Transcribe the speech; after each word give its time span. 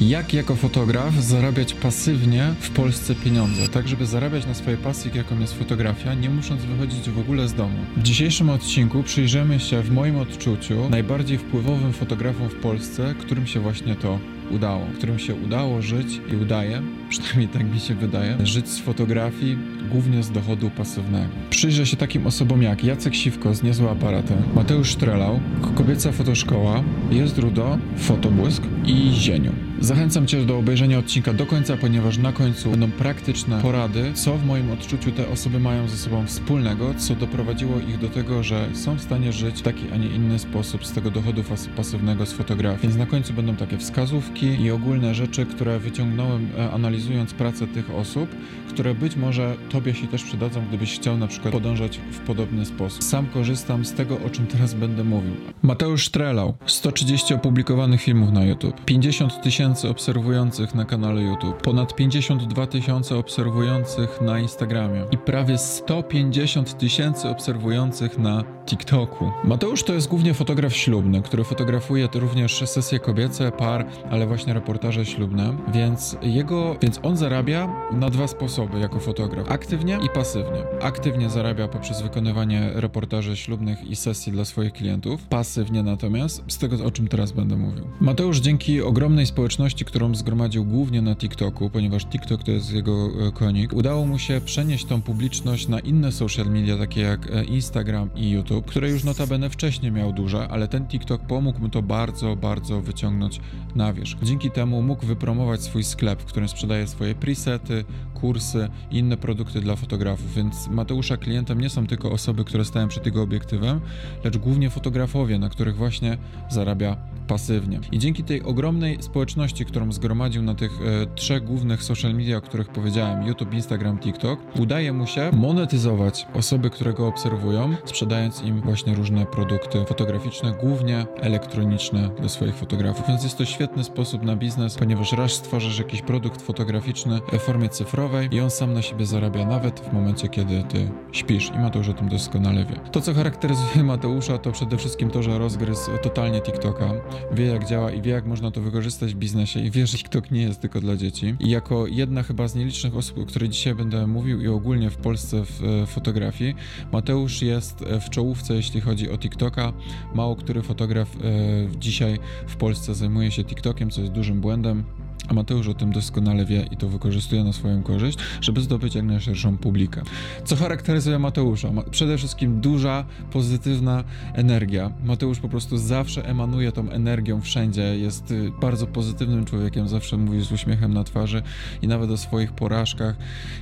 Jak 0.00 0.34
jako 0.34 0.56
fotograf 0.56 1.14
zarabiać 1.14 1.74
pasywnie 1.74 2.54
w 2.60 2.70
Polsce 2.70 3.14
pieniądze, 3.14 3.68
tak 3.68 3.88
żeby 3.88 4.06
zarabiać 4.06 4.46
na 4.46 4.54
swojej 4.54 4.78
pasji, 4.78 5.10
jaką 5.14 5.40
jest 5.40 5.58
fotografia, 5.58 6.14
nie 6.14 6.30
musząc 6.30 6.64
wychodzić 6.64 7.10
w 7.10 7.18
ogóle 7.18 7.48
z 7.48 7.54
domu. 7.54 7.78
W 7.96 8.02
dzisiejszym 8.02 8.50
odcinku 8.50 9.02
przyjrzymy 9.02 9.60
się 9.60 9.82
w 9.82 9.90
moim 9.90 10.16
odczuciu 10.16 10.90
najbardziej 10.90 11.38
wpływowym 11.38 11.92
fotografom 11.92 12.48
w 12.48 12.54
Polsce, 12.54 13.14
którym 13.20 13.46
się 13.46 13.60
właśnie 13.60 13.94
to 13.94 14.18
udało, 14.50 14.86
którym 14.96 15.18
się 15.18 15.34
udało 15.34 15.82
żyć 15.82 16.20
i 16.32 16.36
udaje, 16.36 16.82
przynajmniej 17.10 17.48
tak 17.48 17.72
mi 17.72 17.80
się 17.80 17.94
wydaje, 17.94 18.46
żyć 18.46 18.68
z 18.68 18.78
fotografii, 18.78 19.58
głównie 19.90 20.22
z 20.22 20.30
dochodu 20.30 20.70
pasywnego. 20.70 21.28
Przyjrzę 21.50 21.86
się 21.86 21.96
takim 21.96 22.26
osobom 22.26 22.62
jak 22.62 22.84
Jacek 22.84 23.14
Siwko 23.14 23.54
z 23.54 23.62
Niezłe 23.62 23.90
Aparaty, 23.90 24.34
Mateusz 24.54 24.92
Strelał, 24.92 25.40
Kobieca 25.74 26.12
Fotoszkoła, 26.12 26.82
Jest 27.10 27.38
Rudo, 27.38 27.78
Fotobłysk 27.96 28.62
i 28.86 29.10
Zieniu. 29.14 29.67
Zachęcam 29.80 30.26
Cię 30.26 30.44
do 30.46 30.58
obejrzenia 30.58 30.98
odcinka 30.98 31.32
do 31.32 31.46
końca, 31.46 31.76
ponieważ 31.76 32.18
na 32.18 32.32
końcu 32.32 32.70
będą 32.70 32.90
praktyczne 32.90 33.62
porady, 33.62 34.12
co 34.14 34.36
w 34.36 34.46
moim 34.46 34.70
odczuciu 34.70 35.12
te 35.12 35.28
osoby 35.28 35.60
mają 35.60 35.88
ze 35.88 35.96
sobą 35.96 36.26
wspólnego, 36.26 36.94
co 36.94 37.14
doprowadziło 37.14 37.78
ich 37.88 37.98
do 37.98 38.08
tego, 38.08 38.42
że 38.42 38.68
są 38.74 38.94
w 38.94 39.00
stanie 39.00 39.32
żyć 39.32 39.58
w 39.58 39.62
taki, 39.62 39.84
a 39.92 39.96
nie 39.96 40.06
inny 40.06 40.38
sposób 40.38 40.86
z 40.86 40.92
tego 40.92 41.10
dochodu 41.10 41.42
pasywnego 41.76 42.26
z 42.26 42.32
fotografii. 42.32 42.82
Więc 42.82 42.96
na 42.96 43.06
końcu 43.06 43.32
będą 43.32 43.56
takie 43.56 43.78
wskazówki 43.78 44.46
i 44.46 44.70
ogólne 44.70 45.14
rzeczy, 45.14 45.46
które 45.46 45.78
wyciągnąłem 45.78 46.48
e, 46.58 46.70
analizując 46.70 47.34
pracę 47.34 47.66
tych 47.66 47.90
osób, 47.90 48.30
które 48.68 48.94
być 48.94 49.16
może 49.16 49.56
Tobie 49.70 49.94
się 49.94 50.06
też 50.06 50.24
przydadzą, 50.24 50.64
gdybyś 50.68 50.94
chciał 50.94 51.18
na 51.18 51.26
przykład 51.26 51.52
podążać 51.52 52.00
w 52.12 52.18
podobny 52.18 52.64
sposób. 52.64 53.04
Sam 53.04 53.26
korzystam 53.26 53.84
z 53.84 53.92
tego, 53.92 54.18
o 54.26 54.30
czym 54.30 54.46
teraz 54.46 54.74
będę 54.74 55.04
mówił. 55.04 55.32
Mateusz 55.62 56.06
Strelał, 56.06 56.54
130 56.66 57.34
opublikowanych 57.34 58.02
filmów 58.02 58.32
na 58.32 58.44
YouTube, 58.44 58.84
50 58.84 59.42
tysięcy 59.42 59.67
tysięcy 59.68 59.88
obserwujących 59.88 60.74
na 60.74 60.84
kanale 60.84 61.22
YouTube, 61.22 61.62
ponad 61.62 61.94
52 61.94 62.66
tysiące 62.66 63.16
obserwujących 63.16 64.20
na 64.20 64.40
Instagramie 64.40 65.04
i 65.10 65.18
prawie 65.18 65.58
150 65.58 66.78
tysięcy 66.78 67.28
obserwujących 67.28 68.18
na 68.18 68.44
TikToku. 68.66 69.32
Mateusz 69.44 69.82
to 69.82 69.94
jest 69.94 70.08
głównie 70.08 70.34
fotograf 70.34 70.76
ślubny, 70.76 71.22
który 71.22 71.44
fotografuje 71.44 72.08
również 72.14 72.62
sesje 72.66 72.98
kobiece, 72.98 73.52
par, 73.52 73.86
ale 74.10 74.26
właśnie 74.26 74.54
reportaże 74.54 75.06
ślubne, 75.06 75.56
więc 75.74 76.16
jego, 76.22 76.76
więc 76.82 77.00
on 77.02 77.16
zarabia 77.16 77.68
na 77.92 78.10
dwa 78.10 78.28
sposoby 78.28 78.78
jako 78.78 79.00
fotograf. 79.00 79.50
Aktywnie 79.50 79.98
i 80.06 80.08
pasywnie. 80.08 80.64
Aktywnie 80.82 81.30
zarabia 81.30 81.68
poprzez 81.68 82.02
wykonywanie 82.02 82.70
reportaży 82.74 83.36
ślubnych 83.36 83.84
i 83.84 83.96
sesji 83.96 84.32
dla 84.32 84.44
swoich 84.44 84.72
klientów. 84.72 85.26
Pasywnie 85.28 85.82
natomiast, 85.82 86.44
z 86.48 86.58
tego 86.58 86.84
o 86.84 86.90
czym 86.90 87.08
teraz 87.08 87.32
będę 87.32 87.56
mówił. 87.56 87.84
Mateusz 88.00 88.38
dzięki 88.40 88.82
ogromnej 88.82 89.26
społeczności, 89.26 89.57
którą 89.86 90.14
zgromadził 90.14 90.64
głównie 90.64 91.02
na 91.02 91.16
TikToku, 91.16 91.70
ponieważ 91.70 92.06
TikTok 92.06 92.42
to 92.42 92.50
jest 92.50 92.72
jego 92.72 93.08
e, 93.28 93.32
konik, 93.32 93.72
udało 93.72 94.06
mu 94.06 94.18
się 94.18 94.40
przenieść 94.44 94.84
tą 94.84 95.02
publiczność 95.02 95.68
na 95.68 95.80
inne 95.80 96.12
social 96.12 96.46
media, 96.46 96.76
takie 96.76 97.00
jak 97.00 97.30
e, 97.30 97.44
Instagram 97.44 98.10
i 98.14 98.30
YouTube, 98.30 98.66
które 98.66 98.90
już 98.90 99.04
notabene 99.04 99.50
wcześniej 99.50 99.92
miał 99.92 100.12
duże, 100.12 100.48
ale 100.48 100.68
ten 100.68 100.86
TikTok 100.86 101.22
pomógł 101.22 101.60
mu 101.60 101.68
to 101.68 101.82
bardzo, 101.82 102.36
bardzo 102.36 102.80
wyciągnąć 102.80 103.40
na 103.74 103.92
wierzch. 103.92 104.18
Dzięki 104.22 104.50
temu 104.50 104.82
mógł 104.82 105.06
wypromować 105.06 105.62
swój 105.62 105.84
sklep, 105.84 106.22
w 106.22 106.24
którym 106.24 106.48
sprzedaje 106.48 106.86
swoje 106.86 107.14
presety, 107.14 107.84
kursy 108.20 108.68
i 108.90 108.98
inne 108.98 109.16
produkty 109.16 109.60
dla 109.60 109.76
fotografów, 109.76 110.34
więc 110.34 110.68
Mateusza 110.68 111.16
klientem 111.16 111.60
nie 111.60 111.70
są 111.70 111.86
tylko 111.86 112.10
osoby, 112.10 112.44
które 112.44 112.64
stają 112.64 112.88
przed 112.88 113.06
jego 113.06 113.22
obiektywem, 113.22 113.80
lecz 114.24 114.36
głównie 114.36 114.70
fotografowie, 114.70 115.38
na 115.38 115.48
których 115.48 115.76
właśnie 115.76 116.18
zarabia 116.48 116.96
pasywnie. 117.28 117.80
I 117.92 117.98
dzięki 117.98 118.24
tej 118.24 118.42
ogromnej 118.42 119.02
społeczności, 119.02 119.64
którą 119.64 119.92
zgromadził 119.92 120.42
na 120.42 120.54
tych 120.54 120.72
e, 120.72 121.06
trzech 121.14 121.44
głównych 121.44 121.82
social 121.82 122.14
media, 122.14 122.36
o 122.36 122.40
których 122.40 122.68
powiedziałem, 122.68 123.26
YouTube, 123.26 123.54
Instagram, 123.54 123.98
TikTok, 123.98 124.40
udaje 124.58 124.92
mu 124.92 125.06
się 125.06 125.30
monetyzować 125.32 126.26
osoby, 126.34 126.70
które 126.70 126.92
go 126.92 127.06
obserwują, 127.06 127.76
sprzedając 127.84 128.42
im 128.42 128.60
właśnie 128.60 128.94
różne 128.94 129.26
produkty 129.26 129.84
fotograficzne, 129.84 130.52
głównie 130.60 131.06
elektroniczne 131.16 132.10
dla 132.18 132.28
swoich 132.28 132.54
fotografów. 132.54 133.06
Więc 133.08 133.24
jest 133.24 133.38
to 133.38 133.44
świetny 133.44 133.84
sposób 133.84 134.22
na 134.22 134.36
biznes, 134.36 134.76
ponieważ 134.76 135.12
raz 135.12 135.32
stworzysz 135.32 135.78
jakiś 135.78 136.02
produkt 136.02 136.42
fotograficzny 136.42 137.20
w 137.32 137.38
formie 137.38 137.68
cyfrowej 137.68 138.07
i 138.30 138.40
on 138.40 138.50
sam 138.50 138.74
na 138.74 138.82
siebie 138.82 139.06
zarabia 139.06 139.46
nawet 139.46 139.80
w 139.80 139.92
momencie, 139.92 140.28
kiedy 140.28 140.62
ty 140.62 140.90
śpisz. 141.12 141.50
I 141.54 141.58
Mateusz 141.58 141.88
o 141.88 141.92
tym 141.92 142.08
doskonale 142.08 142.64
wie. 142.64 142.76
To, 142.92 143.00
co 143.00 143.14
charakteryzuje 143.14 143.84
Mateusza, 143.84 144.38
to 144.38 144.52
przede 144.52 144.76
wszystkim 144.76 145.10
to, 145.10 145.22
że 145.22 145.38
rozgryzł 145.38 145.90
totalnie 146.02 146.40
TikToka 146.40 146.90
wie 147.32 147.46
jak 147.46 147.64
działa 147.64 147.90
i 147.90 148.02
wie 148.02 148.12
jak 148.12 148.26
można 148.26 148.50
to 148.50 148.60
wykorzystać 148.60 149.14
w 149.14 149.16
biznesie 149.16 149.60
i 149.60 149.70
wie, 149.70 149.86
że 149.86 149.98
TikTok 149.98 150.30
nie 150.30 150.42
jest 150.42 150.60
tylko 150.60 150.80
dla 150.80 150.96
dzieci. 150.96 151.36
I 151.40 151.50
jako 151.50 151.86
jedna 151.86 152.22
chyba 152.22 152.48
z 152.48 152.54
nielicznych 152.54 152.96
osób, 152.96 153.18
o 153.18 153.26
której 153.26 153.48
dzisiaj 153.48 153.74
będę 153.74 154.06
mówił 154.06 154.40
i 154.40 154.48
ogólnie 154.48 154.90
w 154.90 154.96
Polsce 154.96 155.44
w 155.44 155.62
e, 155.64 155.86
fotografii, 155.86 156.54
Mateusz 156.92 157.42
jest 157.42 157.82
e, 157.82 158.00
w 158.00 158.10
czołówce, 158.10 158.54
jeśli 158.54 158.80
chodzi 158.80 159.10
o 159.10 159.18
TikToka. 159.18 159.72
Mało 160.14 160.36
który 160.36 160.62
fotograf 160.62 161.08
e, 161.16 161.78
dzisiaj 161.78 162.18
w 162.46 162.56
Polsce 162.56 162.94
zajmuje 162.94 163.30
się 163.30 163.44
TikTokiem, 163.44 163.90
co 163.90 164.00
jest 164.00 164.12
dużym 164.12 164.40
błędem. 164.40 164.84
A 165.28 165.34
Mateusz 165.34 165.68
o 165.68 165.74
tym 165.74 165.92
doskonale 165.92 166.44
wie 166.44 166.68
i 166.70 166.76
to 166.76 166.88
wykorzystuje 166.88 167.44
na 167.44 167.52
swoją 167.52 167.82
korzyść, 167.82 168.18
żeby 168.40 168.60
zdobyć 168.60 168.94
jak 168.94 169.04
najszerszą 169.04 169.58
publikę. 169.58 170.02
Co 170.44 170.56
charakteryzuje 170.56 171.18
Mateusza? 171.18 171.68
Przede 171.90 172.18
wszystkim 172.18 172.60
duża, 172.60 173.04
pozytywna 173.32 174.04
energia. 174.34 174.90
Mateusz 175.04 175.38
po 175.38 175.48
prostu 175.48 175.78
zawsze 175.78 176.24
emanuje 176.26 176.72
tą 176.72 176.90
energią 176.90 177.40
wszędzie, 177.40 177.98
jest 177.98 178.30
y, 178.30 178.52
bardzo 178.60 178.86
pozytywnym 178.86 179.44
człowiekiem, 179.44 179.88
zawsze 179.88 180.16
mówi 180.16 180.40
z 180.44 180.52
uśmiechem 180.52 180.94
na 180.94 181.04
twarzy 181.04 181.42
i 181.82 181.88
nawet 181.88 182.10
o 182.10 182.16
swoich 182.16 182.52
porażkach 182.52 183.16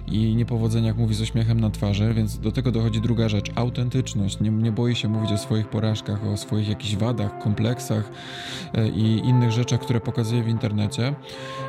i 0.06 0.36
niepowodzeniach 0.36 0.96
mówi 0.96 1.14
z 1.14 1.20
uśmiechem 1.20 1.60
na 1.60 1.70
twarzy, 1.70 2.14
więc 2.14 2.38
do 2.38 2.52
tego 2.52 2.72
dochodzi 2.72 3.00
druga 3.00 3.28
rzecz, 3.28 3.50
autentyczność. 3.54 4.40
Nie, 4.40 4.50
nie 4.50 4.72
boi 4.72 4.94
się 4.94 5.08
mówić 5.08 5.32
o 5.32 5.38
swoich 5.38 5.68
porażkach, 5.68 6.26
o 6.26 6.36
swoich 6.36 6.68
jakichś 6.68 6.96
wadach, 6.96 7.38
kompleksach 7.38 8.10
y, 8.78 8.88
i 8.88 9.18
innych 9.18 9.52
rzeczach, 9.52 9.80
które 9.80 10.00
pokazuje 10.00 10.42
w 10.42 10.48
internecie. 10.48 11.14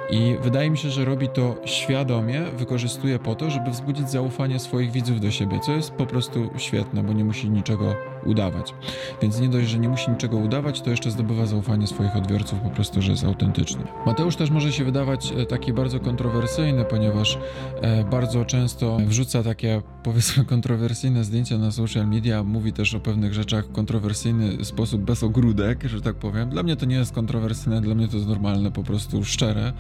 I 0.10 0.36
wydaje 0.42 0.70
mi 0.70 0.78
się, 0.78 0.90
że 0.90 1.06
robi 1.06 1.30
to 1.30 1.56
świadomie, 1.66 2.42
wykorzystuje 2.58 3.20
po 3.20 3.36
to, 3.36 3.50
żeby 3.50 3.72
wzbudzić 3.72 4.10
zaufanie 4.10 4.60
swoich 4.60 4.92
widzów 4.92 5.22
do 5.22 5.32
siebie, 5.32 5.60
co 5.60 5.72
jest 5.72 5.92
po 5.92 6.06
prostu 6.06 6.50
świetne, 6.58 7.04
bo 7.04 7.14
nie 7.14 7.26
musi 7.26 7.50
niczego 7.50 7.96
udawać. 8.26 8.74
Więc 9.22 9.40
nie 9.40 9.50
dość, 9.50 9.68
że 9.68 9.80
nie 9.80 9.90
musi 9.90 10.12
niczego 10.12 10.38
udawać, 10.38 10.82
to 10.82 10.90
jeszcze 10.90 11.12
zdobywa 11.12 11.46
zaufanie 11.46 11.88
swoich 11.88 12.16
odbiorców 12.16 12.60
po 12.60 12.70
prostu, 12.70 13.02
że 13.02 13.12
jest 13.12 13.24
autentyczny. 13.24 13.84
Mateusz 14.06 14.36
też 14.36 14.50
może 14.50 14.72
się 14.72 14.84
wydawać 14.84 15.34
e, 15.38 15.46
taki 15.46 15.74
bardzo 15.74 16.00
kontrowersyjny, 16.00 16.86
ponieważ 16.86 17.40
e, 17.82 18.04
bardzo 18.04 18.46
często 18.46 18.98
wrzuca 19.06 19.44
takie 19.44 19.82
powiedzmy 20.04 20.46
kontrowersyjne 20.46 21.24
zdjęcia 21.24 21.58
na 21.58 21.72
social 21.72 22.08
media, 22.08 22.44
mówi 22.44 22.74
też 22.74 22.94
o 22.94 23.00
pewnych 23.00 23.34
rzeczach 23.34 23.66
w 23.66 23.72
kontrowersyjny 23.72 24.66
sposób, 24.66 25.02
bez 25.02 25.24
ogródek, 25.24 25.84
że 25.84 26.02
tak 26.02 26.16
powiem. 26.16 26.50
Dla 26.50 26.64
mnie 26.64 26.76
to 26.76 26.86
nie 26.86 26.96
jest 26.96 27.14
kontrowersyjne, 27.14 27.82
dla 27.82 27.96
mnie 27.96 28.08
to 28.08 28.16
jest 28.16 28.28
normalne, 28.28 28.72
po 28.72 28.84
prostu 28.84 29.24
szczere, 29.24 29.74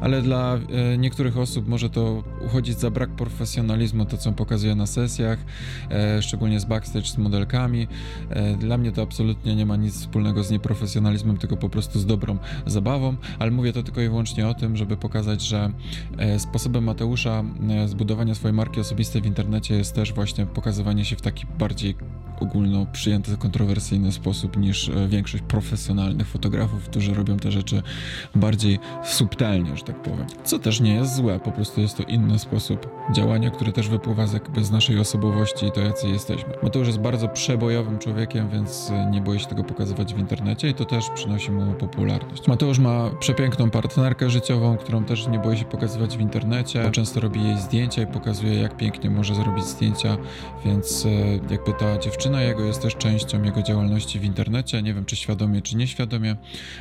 ale 0.00 0.22
dla 0.22 0.54
e, 0.54 0.98
niektórych 0.98 1.38
osób 1.38 1.68
może 1.68 1.90
to 1.90 2.24
uchodzić 2.46 2.78
za 2.78 2.90
brak 2.90 3.10
profesjonalizmu, 3.10 4.04
to 4.04 4.16
co 4.16 4.32
pokazuje 4.32 4.74
na 4.74 4.86
sesjach, 4.86 5.38
szczególnie 6.20 6.60
z 6.60 6.64
backstage 6.64 7.06
z 7.06 7.18
modelkami, 7.18 7.86
E, 8.30 8.56
dla 8.56 8.78
mnie 8.78 8.92
to 8.92 9.02
absolutnie 9.02 9.56
nie 9.56 9.66
ma 9.66 9.76
nic 9.76 9.94
wspólnego 9.94 10.44
z 10.44 10.50
nieprofesjonalizmem, 10.50 11.36
tylko 11.36 11.56
po 11.56 11.68
prostu 11.68 11.98
z 11.98 12.06
dobrą 12.06 12.38
zabawą, 12.66 13.16
ale 13.38 13.50
mówię 13.50 13.72
to 13.72 13.82
tylko 13.82 14.00
i 14.00 14.08
wyłącznie 14.08 14.48
o 14.48 14.54
tym, 14.54 14.76
żeby 14.76 14.96
pokazać, 14.96 15.42
że 15.42 15.70
e, 16.18 16.38
sposobem 16.38 16.84
Mateusza 16.84 17.44
e, 17.68 17.88
zbudowania 17.88 18.34
swojej 18.34 18.54
marki 18.54 18.80
osobistej 18.80 19.22
w 19.22 19.26
internecie 19.26 19.74
jest 19.74 19.94
też 19.94 20.12
właśnie 20.12 20.46
pokazywanie 20.46 21.04
się 21.04 21.16
w 21.16 21.22
taki 21.22 21.46
bardziej 21.58 21.96
ogólno 22.40 22.86
przyjęty, 22.86 23.36
kontrowersyjny 23.36 24.12
sposób 24.12 24.56
niż 24.56 24.90
większość 25.08 25.44
profesjonalnych 25.48 26.26
fotografów, 26.26 26.84
którzy 26.84 27.14
robią 27.14 27.36
te 27.36 27.52
rzeczy 27.52 27.82
bardziej 28.34 28.78
subtelnie, 29.04 29.25
że 29.74 29.84
tak 29.84 30.02
powiem. 30.02 30.26
Co 30.44 30.58
też 30.58 30.80
nie 30.80 30.94
jest 30.94 31.14
złe, 31.14 31.40
po 31.40 31.52
prostu 31.52 31.80
jest 31.80 31.96
to 31.96 32.02
inny 32.02 32.38
sposób 32.38 32.90
działania, 33.12 33.50
który 33.50 33.72
też 33.72 33.88
wypływa 33.88 34.26
z, 34.26 34.32
jakby 34.32 34.64
z 34.64 34.70
naszej 34.70 34.98
osobowości 34.98 35.66
i 35.66 35.72
to, 35.72 35.80
jacy 35.80 36.08
jesteśmy. 36.08 36.52
Mateusz 36.62 36.86
jest 36.86 37.00
bardzo 37.00 37.28
przebo 37.28 37.66
bojowym 37.66 37.98
człowiekiem, 37.98 38.48
więc 38.48 38.90
e, 38.90 39.10
nie 39.10 39.20
boi 39.20 39.40
się 39.40 39.46
tego 39.46 39.64
pokazywać 39.64 40.14
w 40.14 40.18
internecie 40.18 40.68
i 40.68 40.74
to 40.74 40.84
też 40.84 41.10
przynosi 41.10 41.50
mu 41.50 41.72
popularność. 41.72 42.48
Mateusz 42.48 42.78
ma 42.78 43.10
przepiękną 43.20 43.70
partnerkę 43.70 44.30
życiową, 44.30 44.76
którą 44.76 45.04
też 45.04 45.26
nie 45.26 45.38
boi 45.38 45.56
się 45.56 45.64
pokazywać 45.64 46.16
w 46.16 46.20
internecie. 46.20 46.90
Często 46.90 47.20
robi 47.20 47.44
jej 47.44 47.58
zdjęcia 47.58 48.02
i 48.02 48.06
pokazuje, 48.06 48.54
jak 48.54 48.76
pięknie 48.76 49.10
może 49.10 49.34
zrobić 49.34 49.64
zdjęcia, 49.64 50.16
więc 50.64 51.06
e, 51.06 51.08
jakby 51.52 51.72
ta 51.72 51.98
dziewczyna 51.98 52.42
jego 52.42 52.64
jest 52.64 52.82
też 52.82 52.96
częścią 52.96 53.42
jego 53.42 53.62
działalności 53.62 54.18
w 54.18 54.24
internecie. 54.24 54.82
Nie 54.82 54.94
wiem, 54.94 55.04
czy 55.04 55.16
świadomie, 55.16 55.62
czy 55.62 55.76
nieświadomie, 55.76 56.36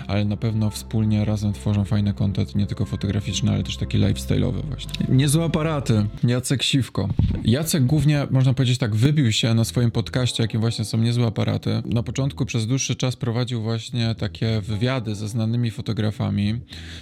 ale 0.08 0.26
na 0.26 0.38
pewno 0.38 0.70
wspólnie 0.70 1.26
razem 1.26 1.54
tworzą 1.54 1.86
fajne 1.86 2.14
nie 2.56 2.66
tylko 2.66 2.86
fotograficzny, 2.86 3.52
ale 3.52 3.64
też 3.64 3.78
taki 3.78 3.98
lifestyle'owy 3.98 4.66
właśnie. 4.66 5.06
Niezłe 5.10 5.44
aparaty. 5.44 6.06
Jacek 6.24 6.64
Siwko. 6.64 7.10
Jacek 7.44 7.86
głównie, 7.86 8.28
można 8.32 8.54
powiedzieć 8.54 8.78
tak, 8.78 8.96
wybił 8.96 9.32
się 9.32 9.54
na 9.54 9.64
swoim 9.64 9.92
podcaście, 9.92 10.44
jakim 10.44 10.62
właśnie 10.62 10.86
są 10.86 10.98
niezłe 10.98 11.28
aparaty. 11.28 11.82
Na 11.86 12.04
początku 12.04 12.46
przez 12.46 12.68
dłuższy 12.68 12.96
czas 12.96 13.16
prowadził 13.16 13.62
właśnie 13.62 14.16
takie 14.16 14.62
wywiady 14.62 15.16
ze 15.16 15.28
znanymi 15.28 15.72
fotografami 15.72 16.60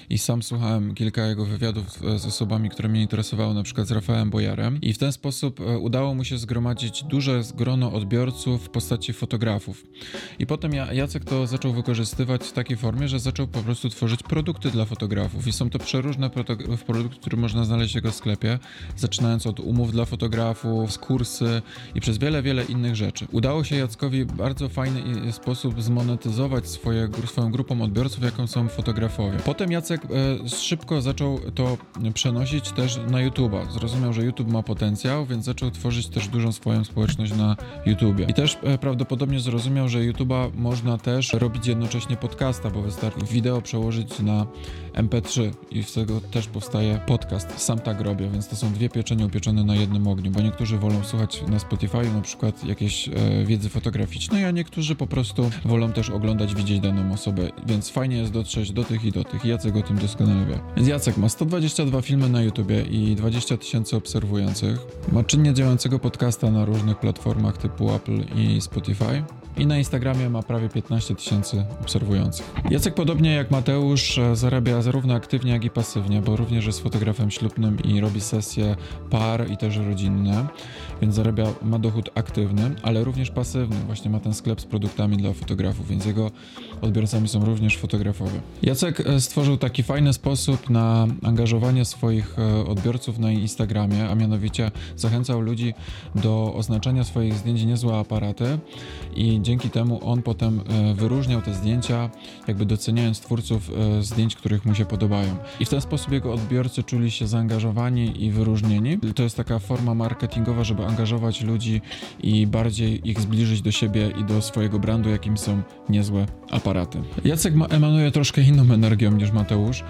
i 0.09 0.17
sam 0.17 0.43
słuchałem 0.43 0.95
kilka 0.95 1.27
jego 1.27 1.45
wywiadów 1.45 1.85
z 2.17 2.25
osobami, 2.25 2.69
które 2.69 2.89
mnie 2.89 3.01
interesowały, 3.01 3.53
na 3.53 3.63
przykład 3.63 3.87
z 3.87 3.91
Rafałem 3.91 4.29
Bojarem 4.29 4.81
i 4.81 4.93
w 4.93 4.97
ten 4.97 5.11
sposób 5.11 5.59
e, 5.59 5.77
udało 5.77 6.15
mu 6.15 6.23
się 6.23 6.37
zgromadzić 6.37 7.03
duże 7.03 7.41
grono 7.55 7.91
odbiorców 7.91 8.65
w 8.65 8.69
postaci 8.69 9.13
fotografów. 9.13 9.83
I 10.39 10.45
potem 10.45 10.73
Jacek 10.73 11.25
to 11.25 11.47
zaczął 11.47 11.73
wykorzystywać 11.73 12.43
w 12.43 12.51
takiej 12.51 12.77
formie, 12.77 13.07
że 13.07 13.19
zaczął 13.19 13.47
po 13.47 13.63
prostu 13.63 13.89
tworzyć 13.89 14.23
produkty 14.23 14.71
dla 14.71 14.85
fotografów 14.85 15.22
i 15.47 15.51
są 15.51 15.69
to 15.69 15.79
przeróżne 15.79 16.29
produkty, 16.85 17.19
które 17.19 17.37
można 17.37 17.65
znaleźć 17.65 17.93
w 17.93 17.95
jego 17.95 18.11
sklepie, 18.11 18.59
zaczynając 18.97 19.47
od 19.47 19.59
umów 19.59 19.91
dla 19.91 20.05
fotografów, 20.05 20.99
kursy 20.99 21.61
i 21.95 22.01
przez 22.01 22.17
wiele, 22.17 22.41
wiele 22.41 22.63
innych 22.63 22.95
rzeczy. 22.95 23.27
Udało 23.31 23.63
się 23.63 23.75
Jackowi 23.75 24.25
bardzo 24.25 24.69
fajny 24.69 25.33
sposób 25.33 25.81
zmonetyzować 25.81 26.67
swoje, 26.67 27.09
swoją 27.25 27.51
grupą 27.51 27.81
odbiorców, 27.81 28.23
jaką 28.23 28.47
są 28.47 28.67
fotografowie. 28.67 29.37
Potem 29.45 29.71
Jacek 29.71 30.01
e, 30.05 30.49
szybko 30.49 31.01
zaczął 31.01 31.39
to 31.55 31.77
przenosić 32.13 32.71
też 32.71 32.99
na 33.07 33.29
YouTube'a. 33.29 33.71
Zrozumiał, 33.71 34.13
że 34.13 34.23
YouTube 34.23 34.51
ma 34.51 34.63
potencjał, 34.63 35.25
więc 35.25 35.45
zaczął 35.45 35.71
tworzyć 35.71 36.07
też 36.07 36.27
dużą 36.27 36.51
swoją 36.51 36.83
społeczność 36.83 37.35
na 37.35 37.55
YouTubie. 37.85 38.25
I 38.25 38.33
też 38.33 38.57
e, 38.63 38.77
prawdopodobnie 38.77 39.39
zrozumiał, 39.39 39.89
że 39.89 39.99
YouTube'a 39.99 40.51
można 40.55 40.97
też 40.97 41.33
robić 41.33 41.67
jednocześnie 41.67 42.17
podcasta, 42.17 42.69
bo 42.69 42.81
wystarczy 42.81 43.25
wideo 43.25 43.61
przełożyć 43.61 44.19
na 44.19 44.45
MP3 45.07 45.51
i 45.71 45.83
z 45.83 45.93
tego 45.93 46.21
też 46.21 46.47
powstaje 46.47 46.99
podcast. 47.07 47.59
Sam 47.59 47.79
tak 47.79 48.01
robię, 48.01 48.29
więc 48.29 48.47
to 48.47 48.55
są 48.55 48.73
dwie 48.73 48.89
pieczenie 48.89 49.25
upieczone 49.25 49.63
na 49.63 49.75
jednym 49.75 50.07
ogniu, 50.07 50.31
bo 50.31 50.41
niektórzy 50.41 50.77
wolą 50.77 51.03
słuchać 51.03 51.43
na 51.47 51.59
Spotify 51.59 52.13
na 52.13 52.21
przykład 52.21 52.65
jakiejś 52.65 53.09
e, 53.09 53.11
wiedzy 53.45 53.69
fotograficznej, 53.69 54.45
a 54.45 54.51
niektórzy 54.51 54.95
po 54.95 55.07
prostu 55.07 55.51
wolą 55.65 55.91
też 55.91 56.09
oglądać, 56.09 56.55
widzieć 56.55 56.79
daną 56.79 57.13
osobę, 57.13 57.49
więc 57.67 57.89
fajnie 57.89 58.17
jest 58.17 58.31
dotrzeć 58.31 58.71
do 58.71 58.83
tych 58.83 59.05
i 59.05 59.11
do 59.11 59.23
tych. 59.23 59.45
Jacek 59.45 59.75
o 59.75 59.81
tym 59.81 59.97
doskonale 59.97 60.45
wie. 60.45 60.59
Więc 60.75 60.87
Jacek 60.87 61.17
ma 61.17 61.29
122 61.29 62.01
filmy 62.01 62.29
na 62.29 62.41
YouTubie 62.41 62.81
i 62.81 63.15
20 63.15 63.57
tysięcy 63.57 63.95
obserwujących. 63.95 64.79
Ma 65.11 65.23
czynnie 65.23 65.53
działającego 65.53 65.99
podcasta 65.99 66.51
na 66.51 66.65
różnych 66.65 66.99
platformach 66.99 67.57
typu 67.57 67.93
Apple 67.93 68.23
i 68.35 68.61
Spotify 68.61 69.23
i 69.57 69.65
na 69.65 69.77
Instagramie 69.77 70.29
ma 70.29 70.43
prawie 70.43 70.69
15 70.69 71.15
tysięcy 71.15 71.65
obserwujących. 71.81 72.53
Jacek 72.69 72.93
podobnie 72.93 73.33
jak 73.33 73.51
Mateusz 73.51 74.17
e, 74.17 74.35
zarabia 74.35 74.81
zarówno 74.93 75.13
aktywnie, 75.13 75.51
jak 75.51 75.65
i 75.65 75.69
pasywnie, 75.69 76.21
bo 76.21 76.35
również 76.35 76.65
jest 76.65 76.83
fotografem 76.83 77.31
ślubnym 77.31 77.77
i 77.83 77.99
robi 77.99 78.21
sesje 78.21 78.75
par 79.09 79.51
i 79.51 79.57
też 79.57 79.77
rodzinne, 79.77 80.47
więc 81.01 81.15
zarabia, 81.15 81.45
ma 81.61 81.79
dochód 81.79 82.09
aktywny, 82.15 82.75
ale 82.83 83.03
również 83.03 83.31
pasywny. 83.31 83.75
Właśnie 83.85 84.11
ma 84.11 84.19
ten 84.19 84.33
sklep 84.33 84.61
z 84.61 84.65
produktami 84.65 85.17
dla 85.17 85.33
fotografów, 85.33 85.87
więc 85.87 86.05
jego 86.05 86.31
odbiorcami 86.81 87.27
są 87.27 87.45
również 87.45 87.77
fotografowie. 87.77 88.41
Jacek 88.61 88.99
e, 88.99 89.21
stworzył 89.21 89.57
taki 89.57 89.83
fajny 89.83 90.13
sposób 90.13 90.69
na 90.69 91.07
angażowanie 91.23 91.85
swoich 91.85 92.39
e, 92.39 92.65
odbiorców 92.65 93.19
na 93.19 93.31
Instagramie, 93.31 94.09
a 94.09 94.15
mianowicie 94.15 94.71
zachęcał 94.95 95.41
ludzi 95.41 95.73
do 96.15 96.53
oznaczania 96.55 97.03
swoich 97.03 97.33
zdjęć 97.33 97.63
niezłe 97.63 97.97
aparaty 97.97 98.59
i 99.15 99.39
dzięki 99.41 99.69
temu 99.69 99.99
on 100.09 100.21
potem 100.21 100.59
e, 100.59 100.93
wyróżniał 100.93 101.41
te 101.41 101.53
zdjęcia, 101.53 102.09
jakby 102.47 102.65
doceniając 102.65 103.19
twórców 103.19 103.71
zdjęć, 104.01 104.35
których 104.35 104.65
mu 104.65 104.75
się 104.75 104.82
podobają. 104.85 105.35
I 105.59 105.65
w 105.65 105.69
ten 105.69 105.81
sposób 105.81 106.11
jego 106.11 106.33
odbiorcy 106.33 106.83
czuli 106.83 107.11
się 107.11 107.27
zaangażowani 107.27 108.23
i 108.23 108.31
wyróżnieni. 108.31 108.99
To 109.15 109.23
jest 109.23 109.37
taka 109.37 109.59
forma 109.59 109.93
marketingowa, 109.93 110.63
żeby 110.63 110.85
angażować 110.85 111.41
ludzi 111.41 111.81
i 112.19 112.47
bardziej 112.47 113.09
ich 113.09 113.19
zbliżyć 113.19 113.61
do 113.61 113.71
siebie 113.71 114.09
i 114.09 114.23
do 114.23 114.41
swojego 114.41 114.79
brandu, 114.79 115.09
jakim 115.09 115.37
są 115.37 115.61
niezłe 115.89 116.25
aparaty. 116.51 117.01
Jacek 117.25 117.55
ma, 117.55 117.65
emanuje 117.65 118.11
troszkę 118.11 118.41
inną 118.41 118.73
energią 118.73 119.11
niż 119.11 119.31
Mateusz. 119.31 119.83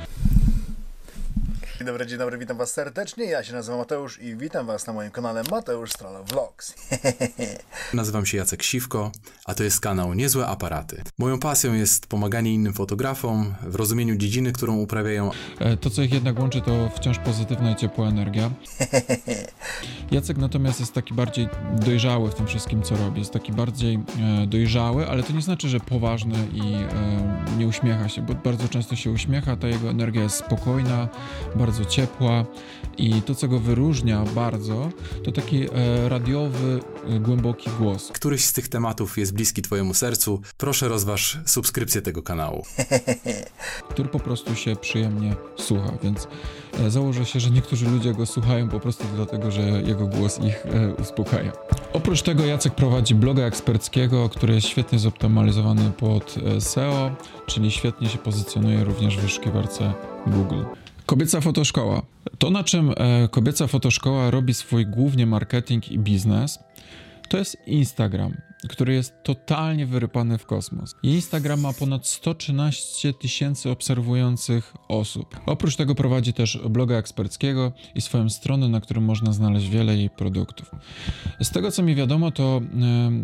Dzień 1.77 1.87
dobry, 1.87 2.05
dzień 2.05 2.19
dobry, 2.19 2.37
witam 2.37 2.57
Was 2.57 2.71
serdecznie. 2.71 3.25
Ja 3.25 3.43
się 3.43 3.53
nazywam 3.53 3.79
Mateusz 3.79 4.19
i 4.19 4.35
witam 4.35 4.65
Was 4.65 4.87
na 4.87 4.93
moim 4.93 5.11
kanale 5.11 5.43
Mateusz 5.51 5.91
Strala 5.91 6.23
Vlogs. 6.23 6.73
Nazywam 7.93 8.25
się 8.25 8.37
Jacek 8.37 8.63
Siwko, 8.63 9.11
a 9.45 9.53
to 9.53 9.63
jest 9.63 9.79
kanał 9.79 10.13
Niezłe 10.13 10.47
Aparaty. 10.47 11.03
Moją 11.17 11.39
pasją 11.39 11.73
jest 11.73 12.07
pomaganie 12.07 12.53
innym 12.53 12.73
fotografom 12.73 13.53
w 13.61 13.75
rozumieniu 13.75 14.15
dziedziny, 14.15 14.51
którą 14.51 14.77
uprawiają. 14.77 15.31
E, 15.59 15.77
to, 15.77 15.89
co 15.89 16.01
ich 16.01 16.13
jednak 16.13 16.39
łączy, 16.39 16.61
to 16.61 16.89
wciąż 16.95 17.19
pozytywna 17.19 17.71
i 17.71 17.75
ciepła 17.75 18.07
energia. 18.07 18.51
Jacek 20.11 20.37
natomiast 20.37 20.79
jest 20.79 20.93
taki 20.93 21.13
bardziej 21.13 21.47
dojrzały 21.85 22.31
w 22.31 22.35
tym 22.35 22.47
wszystkim, 22.47 22.81
co 22.81 22.97
robi. 22.97 23.19
Jest 23.19 23.33
taki 23.33 23.51
bardziej 23.51 23.99
e, 24.43 24.47
dojrzały, 24.47 25.07
ale 25.09 25.23
to 25.23 25.33
nie 25.33 25.41
znaczy, 25.41 25.69
że 25.69 25.79
poważny 25.79 26.47
i 26.53 26.73
e, 26.73 27.57
nie 27.57 27.67
uśmiecha 27.67 28.09
się, 28.09 28.21
bo 28.21 28.33
bardzo 28.35 28.67
często 28.67 28.95
się 28.95 29.11
uśmiecha, 29.11 29.55
ta 29.55 29.67
jego 29.67 29.89
energia 29.89 30.23
jest 30.23 30.35
spokojna, 30.35 31.07
bardzo 31.55 31.85
ciepła 31.85 32.45
i 32.97 33.21
to, 33.21 33.35
co 33.35 33.47
go 33.47 33.59
wyróżnia 33.59 34.23
bardzo, 34.35 34.89
to 35.23 35.31
taki 35.31 35.67
radiowy, 36.07 36.79
głęboki 37.19 37.69
głos. 37.79 37.82
Któryś 38.13 38.45
z 38.45 38.53
tych 38.53 38.67
tematów 38.67 39.17
jest 39.17 39.33
bliski 39.33 39.61
Twojemu 39.61 39.93
sercu, 39.93 40.41
proszę 40.57 40.87
rozważ 40.87 41.37
subskrypcję 41.45 42.01
tego 42.01 42.23
kanału. 42.23 42.65
który 43.89 44.09
po 44.09 44.19
prostu 44.19 44.55
się 44.55 44.75
przyjemnie 44.75 45.35
słucha, 45.57 45.91
więc 46.03 46.27
e, 46.79 46.91
założę 46.91 47.25
się, 47.25 47.39
że 47.39 47.49
niektórzy 47.49 47.89
ludzie 47.89 48.13
go 48.13 48.25
słuchają 48.25 48.69
po 48.69 48.79
prostu 48.79 49.03
dlatego, 49.15 49.51
że 49.51 49.61
jego 49.61 50.07
głos 50.07 50.39
ich 50.39 50.65
e, 50.65 50.93
uspokaja. 50.93 51.51
Oprócz 51.93 52.21
tego 52.21 52.45
Jacek 52.45 52.75
prowadzi 52.75 53.15
bloga 53.15 53.43
eksperckiego, 53.43 54.29
który 54.29 54.53
jest 54.55 54.67
świetnie 54.67 54.99
zoptymalizowany 54.99 55.91
pod 55.91 56.35
e, 56.57 56.61
SEO, 56.61 57.11
czyli 57.45 57.71
świetnie 57.71 58.09
się 58.09 58.17
pozycjonuje 58.17 58.83
również 58.83 59.17
w 59.17 59.21
wyszukiwarce 59.21 59.93
Google. 60.27 60.63
Kobieca 61.05 61.41
fotoszkoła. 61.41 62.01
To, 62.37 62.49
na 62.49 62.63
czym 62.63 62.93
e, 62.97 63.27
kobieca 63.27 63.67
fotoszkoła 63.67 64.31
robi 64.31 64.53
swój 64.53 64.85
głównie 64.85 65.25
marketing 65.25 65.91
i 65.91 65.99
biznes, 65.99 66.59
to 67.27 67.37
jest 67.37 67.67
Instagram 67.67 68.33
który 68.69 68.93
jest 68.93 69.13
totalnie 69.23 69.85
wyrypany 69.85 70.37
w 70.37 70.45
kosmos. 70.45 70.95
Instagram 71.03 71.61
ma 71.61 71.73
ponad 71.73 72.07
113 72.07 73.13
tysięcy 73.13 73.69
obserwujących 73.69 74.73
osób. 74.87 75.39
Oprócz 75.45 75.75
tego 75.75 75.95
prowadzi 75.95 76.33
też 76.33 76.59
bloga 76.69 76.95
eksperckiego 76.95 77.71
i 77.95 78.01
swoją 78.01 78.29
stronę, 78.29 78.67
na 78.67 78.81
którym 78.81 79.03
można 79.03 79.33
znaleźć 79.33 79.69
wiele 79.69 79.97
jej 79.97 80.09
produktów. 80.09 80.71
Z 81.41 81.51
tego 81.51 81.71
co 81.71 81.83
mi 81.83 81.95
wiadomo, 81.95 82.31
to 82.31 82.61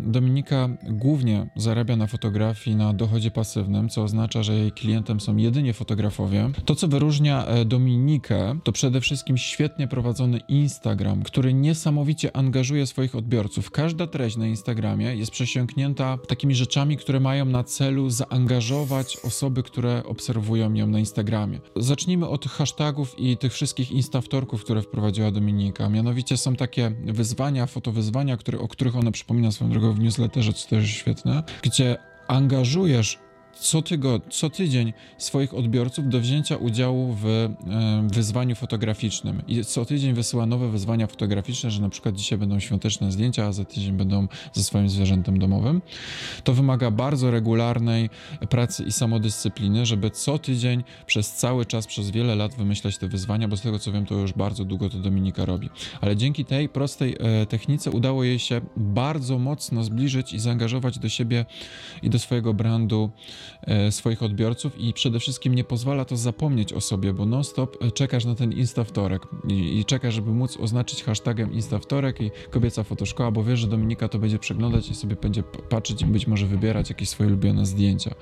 Dominika 0.06 0.68
głównie 0.82 1.50
zarabia 1.56 1.96
na 1.96 2.06
fotografii 2.06 2.76
na 2.76 2.94
dochodzie 2.94 3.30
pasywnym, 3.30 3.88
co 3.88 4.02
oznacza, 4.02 4.42
że 4.42 4.54
jej 4.54 4.72
klientem 4.72 5.20
są 5.20 5.36
jedynie 5.36 5.72
fotografowie. 5.72 6.50
To, 6.64 6.74
co 6.74 6.88
wyróżnia 6.88 7.46
e, 7.46 7.64
Dominikę, 7.64 8.58
to 8.64 8.72
przede 8.72 9.00
wszystkim 9.00 9.38
świetnie 9.38 9.88
prowadzony 9.88 10.38
Instagram, 10.48 11.22
który 11.22 11.54
niesamowicie 11.54 12.36
angażuje 12.36 12.86
swoich 12.86 13.14
odbiorców. 13.14 13.70
Każda 13.70 14.06
treść 14.06 14.36
na 14.36 14.46
Instagramie 14.46 15.16
jest 15.16 15.29
jest 15.30 15.34
przesiąknięta 15.34 16.18
takimi 16.28 16.54
rzeczami, 16.54 16.96
które 16.96 17.20
mają 17.20 17.44
na 17.44 17.64
celu 17.64 18.10
zaangażować 18.10 19.16
osoby, 19.16 19.62
które 19.62 20.02
obserwują 20.04 20.74
ją 20.74 20.86
na 20.86 20.98
Instagramie. 20.98 21.60
Zacznijmy 21.76 22.28
od 22.28 22.46
hashtagów 22.46 23.18
i 23.18 23.36
tych 23.36 23.52
wszystkich 23.52 23.92
instawtorków, 23.92 24.64
które 24.64 24.82
wprowadziła 24.82 25.30
Dominika. 25.30 25.88
Mianowicie 25.88 26.36
są 26.36 26.56
takie 26.56 26.92
wyzwania, 27.04 27.66
fotowyzwania, 27.66 28.36
które, 28.36 28.58
o 28.58 28.68
których 28.68 28.96
ona 28.96 29.10
przypomina 29.10 29.52
swoją 29.52 29.70
drogą 29.70 29.92
w 29.92 30.00
newsletterze, 30.00 30.52
co 30.52 30.68
też 30.68 30.90
świetne, 30.90 31.42
gdzie 31.62 31.96
angażujesz 32.28 33.18
co, 33.60 33.82
tygo, 33.82 34.20
co 34.30 34.50
tydzień 34.50 34.92
swoich 35.18 35.54
odbiorców 35.54 36.08
do 36.08 36.20
wzięcia 36.20 36.56
udziału 36.56 37.14
w 37.14 37.26
e, 37.26 37.48
wyzwaniu 38.12 38.54
fotograficznym. 38.54 39.42
I 39.48 39.64
co 39.64 39.84
tydzień 39.84 40.14
wysyła 40.14 40.46
nowe 40.46 40.68
wyzwania 40.68 41.06
fotograficzne, 41.06 41.70
że 41.70 41.82
na 41.82 41.88
przykład 41.88 42.14
dzisiaj 42.14 42.38
będą 42.38 42.60
świąteczne 42.60 43.12
zdjęcia, 43.12 43.46
a 43.46 43.52
za 43.52 43.64
tydzień 43.64 43.96
będą 43.96 44.28
ze 44.52 44.64
swoim 44.64 44.88
zwierzętem 44.88 45.38
domowym. 45.38 45.82
To 46.44 46.54
wymaga 46.54 46.90
bardzo 46.90 47.30
regularnej 47.30 48.10
pracy 48.50 48.84
i 48.84 48.92
samodyscypliny, 48.92 49.86
żeby 49.86 50.10
co 50.10 50.38
tydzień 50.38 50.84
przez 51.06 51.32
cały 51.32 51.66
czas, 51.66 51.86
przez 51.86 52.10
wiele 52.10 52.34
lat 52.34 52.54
wymyślać 52.54 52.98
te 52.98 53.08
wyzwania, 53.08 53.48
bo 53.48 53.56
z 53.56 53.60
tego 53.60 53.78
co 53.78 53.92
wiem, 53.92 54.06
to 54.06 54.14
już 54.14 54.32
bardzo 54.32 54.64
długo 54.64 54.90
to 54.90 54.98
Dominika 54.98 55.44
robi. 55.44 55.70
Ale 56.00 56.16
dzięki 56.16 56.44
tej 56.44 56.68
prostej 56.68 57.16
e, 57.20 57.46
technice 57.46 57.90
udało 57.90 58.24
jej 58.24 58.38
się 58.38 58.60
bardzo 58.76 59.38
mocno 59.38 59.84
zbliżyć 59.84 60.32
i 60.32 60.38
zaangażować 60.38 60.98
do 60.98 61.08
siebie 61.08 61.44
i 62.02 62.10
do 62.10 62.18
swojego 62.18 62.54
brandu 62.54 63.10
swoich 63.90 64.22
odbiorców 64.22 64.80
i 64.80 64.92
przede 64.92 65.20
wszystkim 65.20 65.54
nie 65.54 65.64
pozwala 65.64 66.04
to 66.04 66.16
zapomnieć 66.16 66.72
o 66.72 66.80
sobie, 66.80 67.12
bo 67.12 67.26
non-stop 67.26 67.84
e, 67.84 67.90
czekasz 67.90 68.24
na 68.24 68.34
ten 68.34 68.52
Instawtorek 68.52 69.22
i, 69.48 69.78
i 69.78 69.84
czekasz, 69.84 70.14
żeby 70.14 70.30
móc 70.30 70.56
oznaczyć 70.60 71.04
hashtagiem 71.04 71.52
Instawtorek 71.52 72.20
i 72.20 72.30
kobieca 72.50 72.82
fotoszkoła, 72.82 73.30
bo 73.30 73.44
wiesz, 73.44 73.60
że 73.60 73.66
Dominika 73.66 74.08
to 74.08 74.18
będzie 74.18 74.38
przeglądać 74.38 74.90
i 74.90 74.94
sobie 74.94 75.16
będzie 75.16 75.42
patrzeć 75.42 76.02
i 76.02 76.06
być 76.06 76.26
może 76.26 76.46
wybierać 76.46 76.88
jakieś 76.88 77.08
swoje 77.08 77.28
ulubione 77.28 77.66
zdjęcia. 77.66 78.14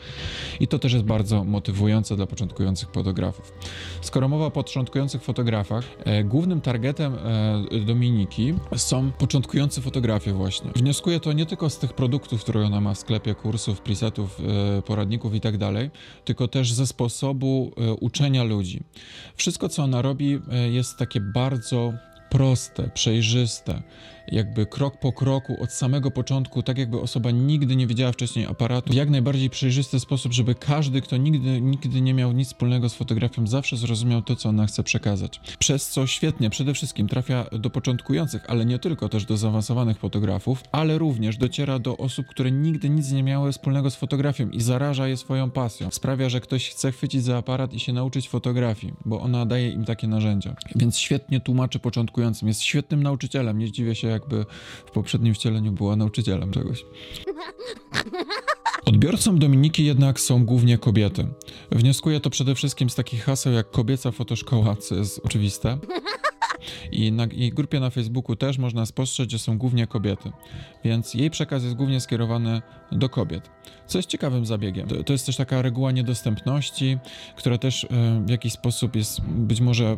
I 0.60 0.68
to 0.68 0.78
też 0.78 0.92
jest 0.92 1.04
bardzo 1.04 1.44
motywujące 1.44 2.16
dla 2.16 2.26
początkujących 2.26 2.88
fotografów. 2.88 3.52
Skoro 4.00 4.28
mowa 4.28 4.46
o 4.46 4.50
początkujących 4.50 5.22
fotografach, 5.22 5.84
e, 6.04 6.24
głównym 6.24 6.60
targetem 6.60 7.14
e, 7.14 7.80
Dominiki 7.86 8.54
są 8.76 9.12
początkujący 9.12 9.80
fotografie 9.80 10.32
właśnie. 10.32 10.70
Wnioskuję 10.76 11.20
to 11.20 11.32
nie 11.32 11.46
tylko 11.46 11.70
z 11.70 11.78
tych 11.78 11.92
produktów, 11.92 12.40
które 12.40 12.66
ona 12.66 12.80
ma 12.80 12.94
w 12.94 12.98
sklepie, 12.98 13.34
kursów, 13.34 13.80
presetów, 13.80 14.40
e, 14.78 14.82
poradników 15.08 15.34
i 15.34 15.40
tak 15.40 15.58
dalej, 15.58 15.90
tylko 16.24 16.48
też 16.48 16.72
ze 16.72 16.86
sposobu 16.86 17.72
e, 17.76 17.92
uczenia 17.92 18.44
ludzi. 18.44 18.82
Wszystko, 19.36 19.68
co 19.68 19.82
ona 19.82 20.02
robi, 20.02 20.38
e, 20.52 20.68
jest 20.68 20.96
takie 20.96 21.20
bardzo 21.20 21.92
proste, 22.30 22.90
przejrzyste, 22.94 23.82
jakby 24.32 24.66
krok 24.66 24.98
po 24.98 25.12
kroku, 25.12 25.62
od 25.62 25.72
samego 25.72 26.10
początku, 26.10 26.62
tak 26.62 26.78
jakby 26.78 27.00
osoba 27.00 27.30
nigdy 27.30 27.76
nie 27.76 27.86
widziała 27.86 28.12
wcześniej 28.12 28.46
aparatu, 28.46 28.92
w 28.92 28.96
jak 28.96 29.10
najbardziej 29.10 29.50
przejrzysty 29.50 30.00
sposób, 30.00 30.32
żeby 30.32 30.54
każdy, 30.54 31.00
kto 31.00 31.16
nigdy, 31.16 31.60
nigdy 31.60 32.00
nie 32.00 32.14
miał 32.14 32.32
nic 32.32 32.48
wspólnego 32.48 32.88
z 32.88 32.94
fotografią, 32.94 33.46
zawsze 33.46 33.76
zrozumiał 33.76 34.22
to, 34.22 34.36
co 34.36 34.48
ona 34.48 34.66
chce 34.66 34.82
przekazać. 34.82 35.40
Przez 35.58 35.88
co 35.88 36.06
świetnie 36.06 36.50
przede 36.50 36.74
wszystkim 36.74 37.08
trafia 37.08 37.44
do 37.52 37.70
początkujących, 37.70 38.44
ale 38.48 38.64
nie 38.64 38.78
tylko, 38.78 39.08
też 39.08 39.24
do 39.24 39.36
zaawansowanych 39.36 39.98
fotografów, 39.98 40.62
ale 40.72 40.98
również 40.98 41.36
dociera 41.36 41.78
do 41.78 41.96
osób, 41.96 42.26
które 42.26 42.50
nigdy 42.50 42.90
nic 42.90 43.12
nie 43.12 43.22
miały 43.22 43.52
wspólnego 43.52 43.90
z 43.90 43.96
fotografią 43.96 44.48
i 44.48 44.60
zaraża 44.60 45.08
je 45.08 45.16
swoją 45.16 45.50
pasją. 45.50 45.90
Sprawia, 45.90 46.28
że 46.28 46.40
ktoś 46.40 46.70
chce 46.70 46.92
chwycić 46.92 47.24
za 47.24 47.36
aparat 47.36 47.74
i 47.74 47.80
się 47.80 47.92
nauczyć 47.92 48.28
fotografii, 48.28 48.92
bo 49.04 49.20
ona 49.20 49.46
daje 49.46 49.70
im 49.70 49.84
takie 49.84 50.06
narzędzia. 50.06 50.56
Więc 50.76 50.98
świetnie 50.98 51.40
tłumaczy 51.40 51.78
początkującym, 51.78 52.48
jest 52.48 52.62
świetnym 52.62 53.02
nauczycielem, 53.02 53.58
nie 53.58 53.66
zdziwię 53.66 53.94
się, 53.94 54.17
jakby 54.20 54.46
w 54.86 54.90
poprzednim 54.90 55.34
wcieleniu 55.34 55.72
była 55.72 55.96
nauczycielem 55.96 56.50
czegoś. 56.50 56.84
Odbiorcą 58.84 59.38
Dominiki 59.38 59.84
jednak 59.84 60.20
są 60.20 60.44
głównie 60.44 60.78
kobiety. 60.78 61.26
Wnioskuję 61.70 62.20
to 62.20 62.30
przede 62.30 62.54
wszystkim 62.54 62.90
z 62.90 62.94
takich 62.94 63.24
haseł 63.24 63.52
jak 63.52 63.70
kobieca 63.70 64.10
fotoszkoła, 64.10 64.76
co 64.76 64.94
jest 64.94 65.20
oczywiste. 65.24 65.78
I 66.92 67.12
na 67.12 67.26
jej 67.32 67.50
grupie 67.50 67.80
na 67.80 67.90
Facebooku 67.90 68.36
też 68.36 68.58
można 68.58 68.86
spostrzec, 68.86 69.30
że 69.30 69.38
są 69.38 69.58
głównie 69.58 69.86
kobiety, 69.86 70.32
więc 70.84 71.14
jej 71.14 71.30
przekaz 71.30 71.64
jest 71.64 71.74
głównie 71.74 72.00
skierowany 72.00 72.62
do 72.92 73.08
kobiet, 73.08 73.50
co 73.86 73.98
jest 73.98 74.08
ciekawym 74.08 74.46
zabiegiem. 74.46 74.88
To, 74.88 75.04
to 75.04 75.12
jest 75.12 75.26
też 75.26 75.36
taka 75.36 75.62
reguła 75.62 75.92
niedostępności, 75.92 76.98
która 77.36 77.58
też 77.58 77.84
e, 77.84 77.88
w 78.26 78.30
jakiś 78.30 78.52
sposób 78.52 78.96
jest 78.96 79.20
być 79.20 79.60
może 79.60 79.96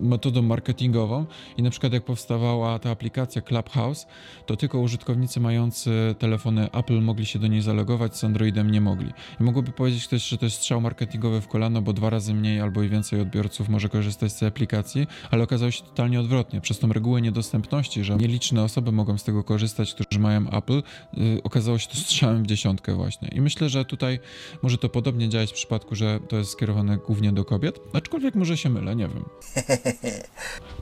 metodą 0.00 0.42
marketingową 0.42 1.26
i 1.56 1.62
na 1.62 1.70
przykład 1.70 1.92
jak 1.92 2.04
powstawała 2.04 2.78
ta 2.78 2.90
aplikacja 2.90 3.42
Clubhouse, 3.42 4.06
to 4.46 4.56
tylko 4.56 4.78
użytkownicy 4.78 5.40
mający 5.40 6.14
telefony 6.18 6.72
Apple 6.72 7.00
mogli 7.00 7.26
się 7.26 7.38
do 7.38 7.46
niej 7.46 7.62
zalogować, 7.62 8.16
z 8.16 8.24
Androidem 8.24 8.70
nie 8.70 8.80
mogli. 8.80 9.12
I 9.40 9.42
mogłoby 9.42 9.72
powiedzieć 9.72 10.06
ktoś, 10.06 10.28
że 10.28 10.38
to 10.38 10.46
jest 10.46 10.56
strzał 10.56 10.80
marketingowy 10.80 11.40
w 11.40 11.48
kolano, 11.48 11.82
bo 11.82 11.92
dwa 11.92 12.10
razy 12.10 12.34
mniej 12.34 12.60
albo 12.60 12.82
i 12.82 12.88
więcej 12.88 13.20
odbiorców 13.20 13.68
może 13.68 13.88
korzystać 13.88 14.32
z 14.32 14.38
tej 14.38 14.48
aplikacji, 14.48 15.06
ale 15.30 15.44
okazało 15.44 15.70
się 15.70 15.84
totalnie 15.84 16.17
odwrotnie. 16.20 16.60
Przez 16.60 16.78
tą 16.78 16.92
regułę 16.92 17.20
niedostępności, 17.20 18.04
że 18.04 18.16
nieliczne 18.16 18.62
osoby 18.62 18.92
mogą 18.92 19.18
z 19.18 19.24
tego 19.24 19.44
korzystać, 19.44 19.94
którzy 19.94 20.20
mają 20.20 20.50
Apple, 20.50 20.82
yy, 21.14 21.40
okazało 21.44 21.78
się 21.78 21.88
to 21.88 21.94
strzałem 21.94 22.42
w 22.42 22.46
dziesiątkę 22.46 22.94
właśnie. 22.94 23.28
I 23.28 23.40
myślę, 23.40 23.68
że 23.68 23.84
tutaj 23.84 24.18
może 24.62 24.78
to 24.78 24.88
podobnie 24.88 25.28
działać 25.28 25.50
w 25.50 25.54
przypadku, 25.54 25.94
że 25.94 26.20
to 26.28 26.36
jest 26.36 26.50
skierowane 26.50 26.96
głównie 26.96 27.32
do 27.32 27.44
kobiet, 27.44 27.80
aczkolwiek 27.92 28.34
może 28.34 28.56
się 28.56 28.68
mylę, 28.70 28.96
nie 28.96 29.08
wiem. 29.08 29.24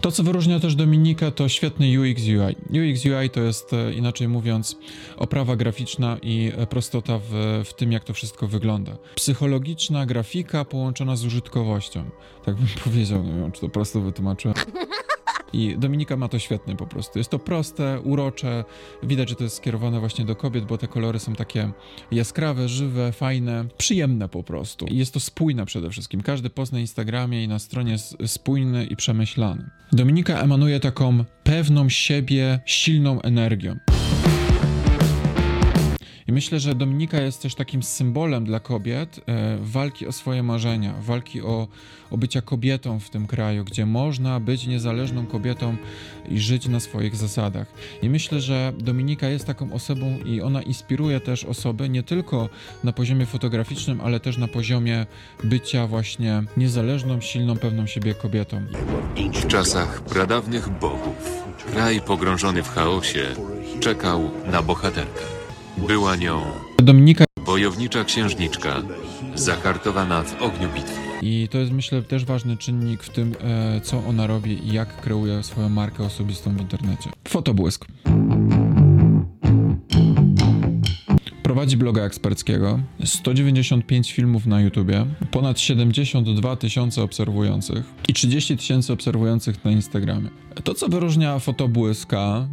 To, 0.00 0.12
co 0.12 0.22
wyróżnia 0.22 0.60
też 0.60 0.74
Dominika, 0.74 1.30
to 1.30 1.48
świetny 1.48 2.00
UX 2.00 2.22
UI. 2.22 2.56
UX 2.70 3.04
UI 3.04 3.30
to 3.30 3.40
jest, 3.40 3.72
e, 3.72 3.94
inaczej 3.94 4.28
mówiąc, 4.28 4.76
oprawa 5.16 5.56
graficzna 5.56 6.16
i 6.22 6.52
e, 6.56 6.66
prostota 6.66 7.18
w, 7.18 7.62
w 7.64 7.74
tym, 7.74 7.92
jak 7.92 8.04
to 8.04 8.12
wszystko 8.12 8.48
wygląda. 8.48 8.96
Psychologiczna 9.14 10.06
grafika 10.06 10.64
połączona 10.64 11.16
z 11.16 11.24
użytkowością. 11.24 12.10
Tak 12.44 12.54
bym 12.54 12.66
powiedział, 12.84 13.22
nie 13.22 13.32
wiem, 13.32 13.52
czy 13.52 13.60
to 13.60 13.68
prosto 13.68 14.00
wytłumaczyłem. 14.00 14.56
I 15.52 15.76
Dominika 15.78 16.16
ma 16.16 16.28
to 16.28 16.38
świetnie 16.38 16.76
po 16.76 16.86
prostu. 16.86 17.18
Jest 17.18 17.30
to 17.30 17.38
proste, 17.38 18.00
urocze. 18.00 18.64
Widać, 19.02 19.28
że 19.28 19.34
to 19.34 19.44
jest 19.44 19.56
skierowane 19.56 20.00
właśnie 20.00 20.24
do 20.24 20.36
kobiet, 20.36 20.64
bo 20.64 20.78
te 20.78 20.88
kolory 20.88 21.18
są 21.18 21.34
takie 21.34 21.70
jaskrawe, 22.10 22.68
żywe, 22.68 23.12
fajne, 23.12 23.64
przyjemne 23.78 24.28
po 24.28 24.42
prostu. 24.42 24.86
I 24.86 24.96
jest 24.96 25.14
to 25.14 25.20
spójne 25.20 25.66
przede 25.66 25.90
wszystkim. 25.90 26.22
Każdy 26.22 26.50
post 26.50 26.72
na 26.72 26.80
Instagramie 26.80 27.44
i 27.44 27.48
na 27.48 27.58
stronie 27.58 27.92
jest 27.92 28.16
spójny 28.26 28.86
i 28.86 28.96
przemyślany. 28.96 29.70
Dominika 29.92 30.40
emanuje 30.40 30.80
taką 30.80 31.24
pewną 31.44 31.88
siebie, 31.88 32.60
silną 32.66 33.22
energią. 33.22 33.76
I 36.28 36.32
myślę, 36.32 36.60
że 36.60 36.74
Dominika 36.74 37.20
jest 37.20 37.42
też 37.42 37.54
takim 37.54 37.82
symbolem 37.82 38.44
dla 38.44 38.60
kobiet 38.60 39.20
e, 39.26 39.58
walki 39.60 40.06
o 40.06 40.12
swoje 40.12 40.42
marzenia, 40.42 40.94
walki 41.00 41.42
o, 41.42 41.68
o 42.10 42.18
bycia 42.18 42.42
kobietą 42.42 43.00
w 43.00 43.10
tym 43.10 43.26
kraju, 43.26 43.64
gdzie 43.64 43.86
można 43.86 44.40
być 44.40 44.66
niezależną 44.66 45.26
kobietą 45.26 45.76
i 46.28 46.38
żyć 46.38 46.68
na 46.68 46.80
swoich 46.80 47.16
zasadach. 47.16 47.66
I 48.02 48.10
myślę, 48.10 48.40
że 48.40 48.72
Dominika 48.78 49.28
jest 49.28 49.46
taką 49.46 49.72
osobą 49.72 50.18
i 50.24 50.40
ona 50.40 50.62
inspiruje 50.62 51.20
też 51.20 51.44
osoby 51.44 51.88
nie 51.88 52.02
tylko 52.02 52.48
na 52.84 52.92
poziomie 52.92 53.26
fotograficznym, 53.26 54.00
ale 54.00 54.20
też 54.20 54.38
na 54.38 54.48
poziomie 54.48 55.06
bycia 55.44 55.86
właśnie 55.86 56.42
niezależną, 56.56 57.20
silną, 57.20 57.56
pewną 57.56 57.86
siebie 57.86 58.14
kobietą. 58.14 58.62
W 59.32 59.46
czasach 59.46 60.02
pradawnych 60.02 60.68
bogów 60.68 61.44
kraj 61.72 62.00
pogrążony 62.00 62.62
w 62.62 62.68
chaosie 62.68 63.26
czekał 63.80 64.30
na 64.52 64.62
bohaterkę. 64.62 65.35
Była 65.76 66.16
nią 66.16 66.42
Dominika 66.78 67.24
bojownicza 67.46 68.04
księżniczka, 68.04 68.82
zahartowana 69.34 70.22
w 70.22 70.42
ogniu 70.42 70.68
bitwy. 70.74 71.00
I 71.22 71.48
to 71.50 71.58
jest 71.58 71.72
myślę 71.72 72.02
też 72.02 72.24
ważny 72.24 72.56
czynnik 72.56 73.02
w 73.02 73.10
tym, 73.10 73.34
e, 73.40 73.80
co 73.80 74.04
ona 74.08 74.26
robi 74.26 74.68
i 74.68 74.72
jak 74.72 75.00
kreuje 75.00 75.42
swoją 75.42 75.68
markę 75.68 76.04
osobistą 76.04 76.56
w 76.56 76.60
internecie. 76.60 77.10
Fotobłysk. 77.28 77.86
Prowadzi 81.42 81.76
bloga 81.76 82.02
eksperckiego, 82.02 82.80
195 83.04 84.12
filmów 84.12 84.46
na 84.46 84.60
YouTubie, 84.60 85.06
ponad 85.30 85.60
72 85.60 86.56
tysiące 86.56 87.02
obserwujących 87.02 87.84
i 88.08 88.12
30 88.14 88.56
tysięcy 88.56 88.92
obserwujących 88.92 89.64
na 89.64 89.70
Instagramie. 89.70 90.30
To, 90.64 90.74
co 90.74 90.88
wyróżnia 90.88 91.38
fotobłyska, 91.38 92.48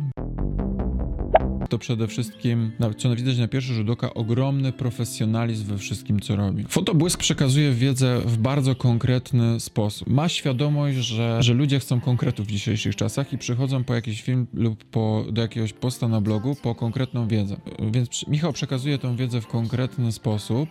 to 1.74 1.78
przede 1.78 2.08
wszystkim, 2.08 2.72
co 2.98 3.16
widać 3.16 3.38
na 3.38 3.48
pierwszy 3.48 3.74
rzut 3.74 3.90
oka, 3.90 4.14
ogromny 4.14 4.72
profesjonalizm 4.72 5.66
we 5.66 5.78
wszystkim, 5.78 6.20
co 6.20 6.36
robi. 6.36 6.64
Fotobłysk 6.70 7.20
przekazuje 7.20 7.72
wiedzę 7.72 8.22
w 8.26 8.38
bardzo 8.38 8.76
konkretny 8.76 9.60
sposób. 9.60 10.10
Ma 10.10 10.30
świadomość, 10.30 10.98
że, 10.98 11.44
że 11.44 11.54
ludzie 11.54 11.80
chcą 11.80 12.02
konkretów 12.02 12.48
w 12.48 12.52
dzisiejszych 12.52 12.96
czasach 12.96 13.34
i 13.34 13.38
przychodzą 13.38 13.84
po 13.84 13.96
jakiś 13.96 14.22
film 14.22 14.48
lub 14.54 14.84
po, 14.84 15.26
do 15.32 15.42
jakiegoś 15.42 15.74
posta 15.74 16.08
na 16.08 16.22
blogu 16.22 16.56
po 16.56 16.76
konkretną 16.76 17.28
wiedzę. 17.28 17.58
Więc 17.92 18.28
Michał 18.28 18.54
przekazuje 18.54 18.98
tą 18.98 19.16
wiedzę 19.16 19.42
w 19.42 19.48
konkretny 19.48 20.12
sposób 20.12 20.70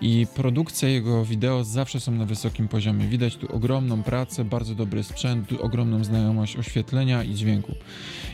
i 0.00 0.26
produkcja 0.34 0.88
jego 0.88 1.24
wideo 1.24 1.64
zawsze 1.64 2.00
są 2.00 2.12
na 2.12 2.24
wysokim 2.24 2.68
poziomie. 2.68 3.06
Widać 3.06 3.36
tu 3.36 3.56
ogromną 3.56 4.02
pracę, 4.02 4.44
bardzo 4.44 4.74
dobry 4.74 5.02
sprzęt, 5.02 5.52
ogromną 5.60 6.04
znajomość 6.04 6.56
oświetlenia 6.56 7.24
i 7.24 7.34
dźwięku. 7.34 7.74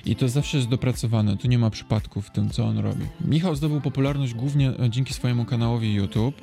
I 0.06 0.16
to 0.16 0.28
zawsze 0.28 0.56
jest 0.56 0.68
dopracowane, 0.68 1.36
tu 1.36 1.48
nie 1.48 1.58
ma 1.58 1.70
w 2.14 2.30
tym, 2.30 2.50
co 2.50 2.64
on 2.64 2.78
robi. 2.78 3.04
Michał 3.20 3.54
zdobył 3.54 3.80
popularność 3.80 4.34
głównie 4.34 4.70
e, 4.70 4.90
dzięki 4.90 5.14
swojemu 5.14 5.44
kanałowi 5.44 5.94
YouTube. 5.94 6.34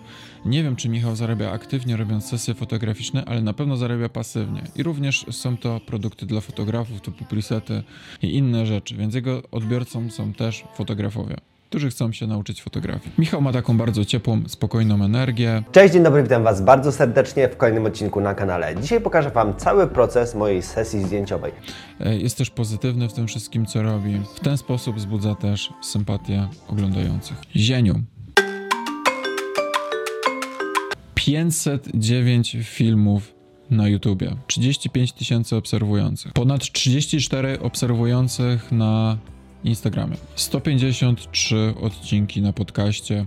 Nie 0.45 0.63
wiem, 0.63 0.75
czy 0.75 0.89
Michał 0.89 1.15
zarabia 1.15 1.51
aktywnie 1.51 1.97
robiąc 1.97 2.25
sesje 2.25 2.53
fotograficzne, 2.53 3.25
ale 3.25 3.41
na 3.41 3.53
pewno 3.53 3.77
zarabia 3.77 4.09
pasywnie. 4.09 4.63
I 4.75 4.83
również 4.83 5.25
są 5.31 5.57
to 5.57 5.79
produkty 5.79 6.25
dla 6.25 6.41
fotografów, 6.41 7.01
typu 7.01 7.25
presety 7.25 7.83
i 8.21 8.35
inne 8.35 8.65
rzeczy, 8.65 8.95
więc 8.95 9.15
jego 9.15 9.41
odbiorcą 9.51 10.09
są 10.09 10.33
też 10.33 10.63
fotografowie, 10.75 11.37
którzy 11.73 11.89
chcą 11.89 12.11
się 12.11 12.27
nauczyć 12.27 12.61
fotografii. 12.63 13.11
Michał 13.17 13.41
ma 13.41 13.53
taką 13.53 13.77
bardzo 13.77 14.05
ciepłą, 14.05 14.41
spokojną 14.47 15.03
energię, 15.05 15.63
Cześć, 15.71 15.93
dzień 15.93 16.03
dobry, 16.03 16.23
witam 16.23 16.43
Was 16.43 16.61
bardzo 16.61 16.91
serdecznie 16.91 17.49
w 17.49 17.57
kolejnym 17.57 17.85
odcinku 17.85 18.21
na 18.21 18.33
kanale. 18.35 18.75
Dzisiaj 18.81 19.01
pokażę 19.01 19.29
Wam 19.29 19.55
cały 19.57 19.87
proces 19.87 20.35
mojej 20.35 20.61
sesji 20.61 21.03
zdjęciowej. 21.03 21.51
E, 21.99 22.17
Jest 22.17 22.37
też 22.37 22.49
pozytywny 22.49 23.09
w 23.09 23.13
tym 23.13 23.27
wszystkim, 23.27 23.65
co 23.65 23.83
robi. 23.83 24.19
W 24.35 24.39
ten 24.39 24.57
sposób 24.57 24.95
wzbudza 24.95 25.35
też 25.35 25.73
sympatię 25.81 26.47
oglądających. 26.67 27.37
Zieniu. 27.55 28.01
509 31.15 32.57
filmów 32.63 33.33
na 33.69 33.87
YouTubie, 33.87 34.35
35 34.47 35.13
tysięcy 35.13 35.55
obserwujących, 35.55 36.33
ponad 36.33 36.61
34 36.71 37.59
obserwujących 37.59 38.71
na 38.71 39.17
Instagramie, 39.63 40.17
153 40.35 41.73
odcinki 41.81 42.41
na 42.41 42.53
podcaście 42.53 43.25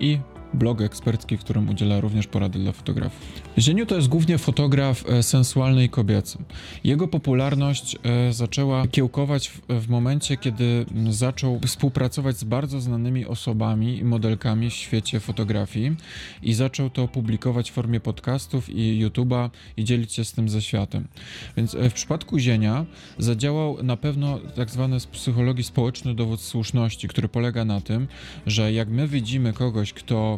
i 0.00 0.18
blog 0.54 0.80
ekspercki, 0.80 1.36
w 1.36 1.40
którym 1.40 1.68
udziela 1.68 2.00
również 2.00 2.26
porady 2.26 2.58
dla 2.58 2.72
fotografów. 2.72 3.20
Zieniu 3.58 3.86
to 3.86 3.96
jest 3.96 4.08
głównie 4.08 4.38
fotograf 4.38 5.04
e, 5.08 5.22
sensualny 5.22 5.84
i 5.84 5.88
kobiecy. 5.88 6.38
Jego 6.84 7.08
popularność 7.08 7.96
e, 7.96 8.32
zaczęła 8.32 8.86
kiełkować 8.86 9.50
w, 9.68 9.88
momencie, 9.88 10.36
kiedy 10.36 10.86
zaczął 11.10 11.60
współpracować 11.66 12.36
z 12.36 12.44
bardzo 12.44 12.80
znanymi 12.80 13.26
osobami 13.26 13.98
i 13.98 14.04
modelkami 14.04 14.70
w 14.70 14.72
świecie 14.72 15.20
fotografii 15.20 15.96
i 16.42 16.54
zaczął 16.54 16.90
to 16.90 17.08
publikować 17.08 17.70
w 17.70 17.74
formie 17.74 18.00
podcastów 18.00 18.70
i 18.70 19.06
YouTube'a 19.06 19.50
i 19.76 19.84
dzielić 19.84 20.12
się 20.12 20.24
z 20.24 20.32
tym 20.32 20.48
ze 20.48 20.62
światem. 20.62 21.08
Więc 21.56 21.74
e, 21.74 21.90
w 21.90 21.94
przypadku 21.94 22.38
Zienia 22.38 22.86
zadziałał 23.18 23.82
na 23.82 23.96
pewno 23.96 24.38
tak 24.54 24.70
zwany 24.70 25.00
z 25.00 25.06
psychologii 25.06 25.64
społeczny 25.64 26.14
dowód 26.14 26.40
słuszności, 26.40 27.08
który 27.08 27.28
polega 27.28 27.64
na 27.64 27.80
tym, 27.80 28.06
że 28.46 28.72
jak 28.72 28.88
my 28.88 29.08
widzimy 29.08 29.52
kogoś, 29.52 29.92
kto 29.92 30.37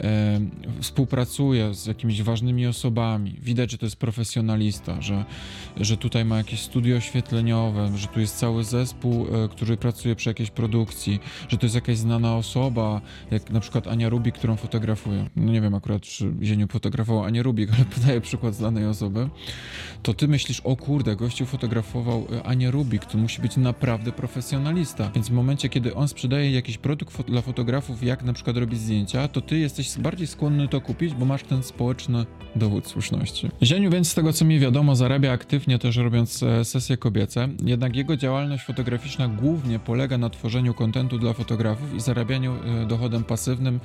e, 0.00 0.40
współpracuje 0.80 1.74
z 1.74 1.86
jakimiś 1.86 2.22
ważnymi 2.22 2.66
osobami, 2.66 3.36
widać, 3.42 3.70
że 3.70 3.78
to 3.78 3.86
jest 3.86 3.96
profesjonalista, 3.96 5.00
że, 5.00 5.24
że 5.76 5.96
tutaj 5.96 6.24
ma 6.24 6.38
jakieś 6.38 6.60
studio 6.60 6.96
oświetleniowe, 6.96 7.90
że 7.96 8.06
tu 8.06 8.20
jest 8.20 8.38
cały 8.38 8.64
zespół, 8.64 9.26
e, 9.26 9.48
który 9.48 9.76
pracuje 9.76 10.16
przy 10.16 10.30
jakiejś 10.30 10.50
produkcji, 10.50 11.20
że 11.48 11.58
to 11.58 11.66
jest 11.66 11.74
jakaś 11.74 11.98
znana 11.98 12.36
osoba, 12.36 13.00
jak 13.30 13.50
na 13.50 13.60
przykład 13.60 13.86
Ania 13.86 14.08
Rubik, 14.08 14.34
którą 14.34 14.56
fotografuję. 14.56 15.30
No 15.36 15.52
nie 15.52 15.60
wiem 15.60 15.74
akurat, 15.74 16.02
czy 16.02 16.32
Zieniu 16.42 16.68
fotografował 16.68 17.24
Anię 17.24 17.42
Rubik, 17.42 17.70
ale 17.74 17.84
podaję 17.84 18.20
przykład 18.20 18.54
znanej 18.54 18.86
osoby. 18.86 19.28
To 20.02 20.14
ty 20.14 20.28
myślisz, 20.28 20.60
o 20.60 20.76
kurde, 20.76 21.16
gościu 21.16 21.46
fotografował 21.46 22.26
e, 22.32 22.42
Anię 22.42 22.70
Rubik, 22.70 23.04
to 23.04 23.18
musi 23.18 23.42
być 23.42 23.56
naprawdę 23.56 24.12
profesjonalista. 24.12 25.10
Więc 25.14 25.28
w 25.28 25.32
momencie, 25.32 25.68
kiedy 25.68 25.94
on 25.94 26.08
sprzedaje 26.08 26.50
jakiś 26.50 26.78
produkt 26.78 27.22
dla 27.22 27.42
fotografów, 27.42 28.02
jak 28.02 28.22
na 28.22 28.32
przykład 28.32 28.56
robi 28.56 28.76
zdjęcia, 28.76 29.28
to 29.28 29.40
ty 29.40 29.58
jesteś 29.58 29.83
bardziej 29.98 30.26
skłonny 30.26 30.68
to 30.68 30.80
kupić, 30.80 31.14
bo 31.14 31.24
masz 31.24 31.42
ten 31.42 31.62
społeczny 31.62 32.26
dowód 32.56 32.86
słuszności. 32.86 33.50
Zieniu 33.62 33.90
więc 33.90 34.08
z 34.08 34.14
tego 34.14 34.32
co 34.32 34.44
mi 34.44 34.58
wiadomo 34.58 34.96
zarabia 34.96 35.32
aktywnie 35.32 35.78
też 35.78 35.96
robiąc 35.96 36.42
e, 36.42 36.64
sesje 36.64 36.96
kobiece, 36.96 37.48
jednak 37.64 37.96
jego 37.96 38.16
działalność 38.16 38.64
fotograficzna 38.64 39.28
głównie 39.28 39.78
polega 39.78 40.18
na 40.18 40.30
tworzeniu 40.30 40.74
kontentu 40.74 41.18
dla 41.18 41.32
fotografów 41.32 41.94
i 41.94 42.00
zarabianiu 42.00 42.54
e, 42.54 42.86
dochodem 42.86 43.24
pasywnym 43.24 43.80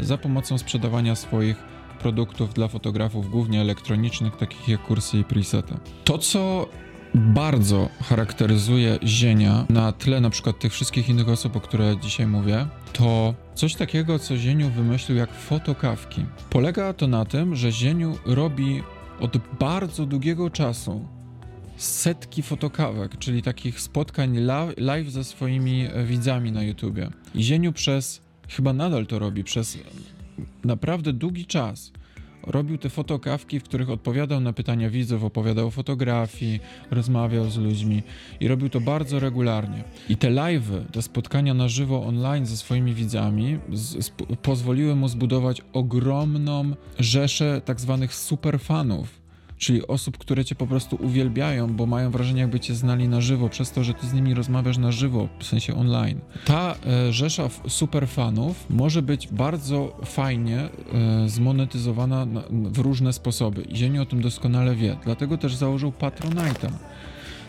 za 0.00 0.18
pomocą 0.18 0.58
sprzedawania 0.58 1.14
swoich 1.14 1.56
produktów 2.00 2.54
dla 2.54 2.68
fotografów, 2.68 3.30
głównie 3.30 3.60
elektronicznych, 3.60 4.36
takich 4.36 4.68
jak 4.68 4.82
kursy 4.82 5.18
i 5.18 5.24
presety. 5.24 5.74
To, 6.04 6.18
co 6.18 6.68
bardzo 7.14 7.88
charakteryzuje 8.02 8.98
Zienia 9.04 9.66
na 9.68 9.92
tle 9.92 10.20
na 10.20 10.30
przykład 10.30 10.58
tych 10.58 10.72
wszystkich 10.72 11.08
innych 11.08 11.28
osób, 11.28 11.56
o 11.56 11.60
których 11.60 12.00
dzisiaj 12.00 12.26
mówię, 12.26 12.66
to 12.92 13.34
coś 13.54 13.74
takiego, 13.74 14.18
co 14.18 14.36
Zieniu 14.36 14.70
wymyślił 14.70 15.18
jak 15.18 15.32
fotokawki. 15.32 16.24
Polega 16.50 16.92
to 16.92 17.06
na 17.06 17.24
tym, 17.24 17.56
że 17.56 17.72
Zieniu 17.72 18.18
robi 18.26 18.82
od 19.20 19.36
bardzo 19.60 20.06
długiego 20.06 20.50
czasu 20.50 21.04
setki 21.76 22.42
fotokawek, 22.42 23.18
czyli 23.18 23.42
takich 23.42 23.80
spotkań 23.80 24.38
live 24.76 25.10
ze 25.10 25.24
swoimi 25.24 25.88
e, 25.92 26.04
widzami 26.04 26.52
na 26.52 26.62
YouTubie. 26.62 27.10
I 27.34 27.42
Zieniu 27.42 27.72
przez, 27.72 28.20
chyba 28.48 28.72
nadal 28.72 29.06
to 29.06 29.18
robi, 29.18 29.44
przez 29.44 29.78
naprawdę 30.64 31.12
długi 31.12 31.46
czas 31.46 31.92
robił 32.46 32.78
te 32.78 32.90
fotokawki, 32.90 33.60
w 33.60 33.64
których 33.64 33.90
odpowiadał 33.90 34.40
na 34.40 34.52
pytania 34.52 34.90
widzów, 34.90 35.24
opowiadał 35.24 35.66
o 35.66 35.70
fotografii, 35.70 36.60
rozmawiał 36.90 37.50
z 37.50 37.56
ludźmi 37.56 38.02
i 38.40 38.48
robił 38.48 38.68
to 38.68 38.80
bardzo 38.80 39.20
regularnie. 39.20 39.84
I 40.08 40.16
te 40.16 40.30
live'y, 40.30 40.84
te 40.92 41.02
spotkania 41.02 41.54
na 41.54 41.68
żywo 41.68 42.04
online 42.06 42.46
ze 42.46 42.56
swoimi 42.56 42.94
widzami 42.94 43.58
z, 43.72 43.96
sp- 44.08 44.26
pozwoliły 44.42 44.96
mu 44.96 45.08
zbudować 45.08 45.62
ogromną 45.72 46.72
rzeszę 46.98 47.60
tak 47.64 47.80
zwanych 47.80 48.14
superfanów, 48.14 49.21
czyli 49.62 49.86
osób, 49.86 50.18
które 50.18 50.44
cię 50.44 50.54
po 50.54 50.66
prostu 50.66 50.98
uwielbiają, 51.00 51.74
bo 51.74 51.86
mają 51.86 52.10
wrażenie, 52.10 52.40
jakby 52.40 52.60
cię 52.60 52.74
znali 52.74 53.08
na 53.08 53.20
żywo, 53.20 53.48
przez 53.48 53.70
to, 53.70 53.84
że 53.84 53.94
ty 53.94 54.06
z 54.06 54.12
nimi 54.12 54.34
rozmawiasz 54.34 54.78
na 54.78 54.92
żywo, 54.92 55.28
w 55.38 55.44
sensie 55.44 55.74
online. 55.74 56.20
Ta 56.44 56.74
e, 56.86 57.12
rzesza 57.12 57.48
superfanów 57.68 58.66
może 58.70 59.02
być 59.02 59.28
bardzo 59.28 59.96
fajnie 60.04 60.58
e, 60.58 61.28
zmonetyzowana 61.28 62.26
na, 62.26 62.42
w 62.50 62.78
różne 62.78 63.12
sposoby. 63.12 63.62
I 63.62 63.98
o 63.98 64.06
tym 64.06 64.22
doskonale 64.22 64.74
wie, 64.74 64.96
dlatego 65.04 65.38
też 65.38 65.54
założył 65.54 65.92
Patronite'a 66.00 66.70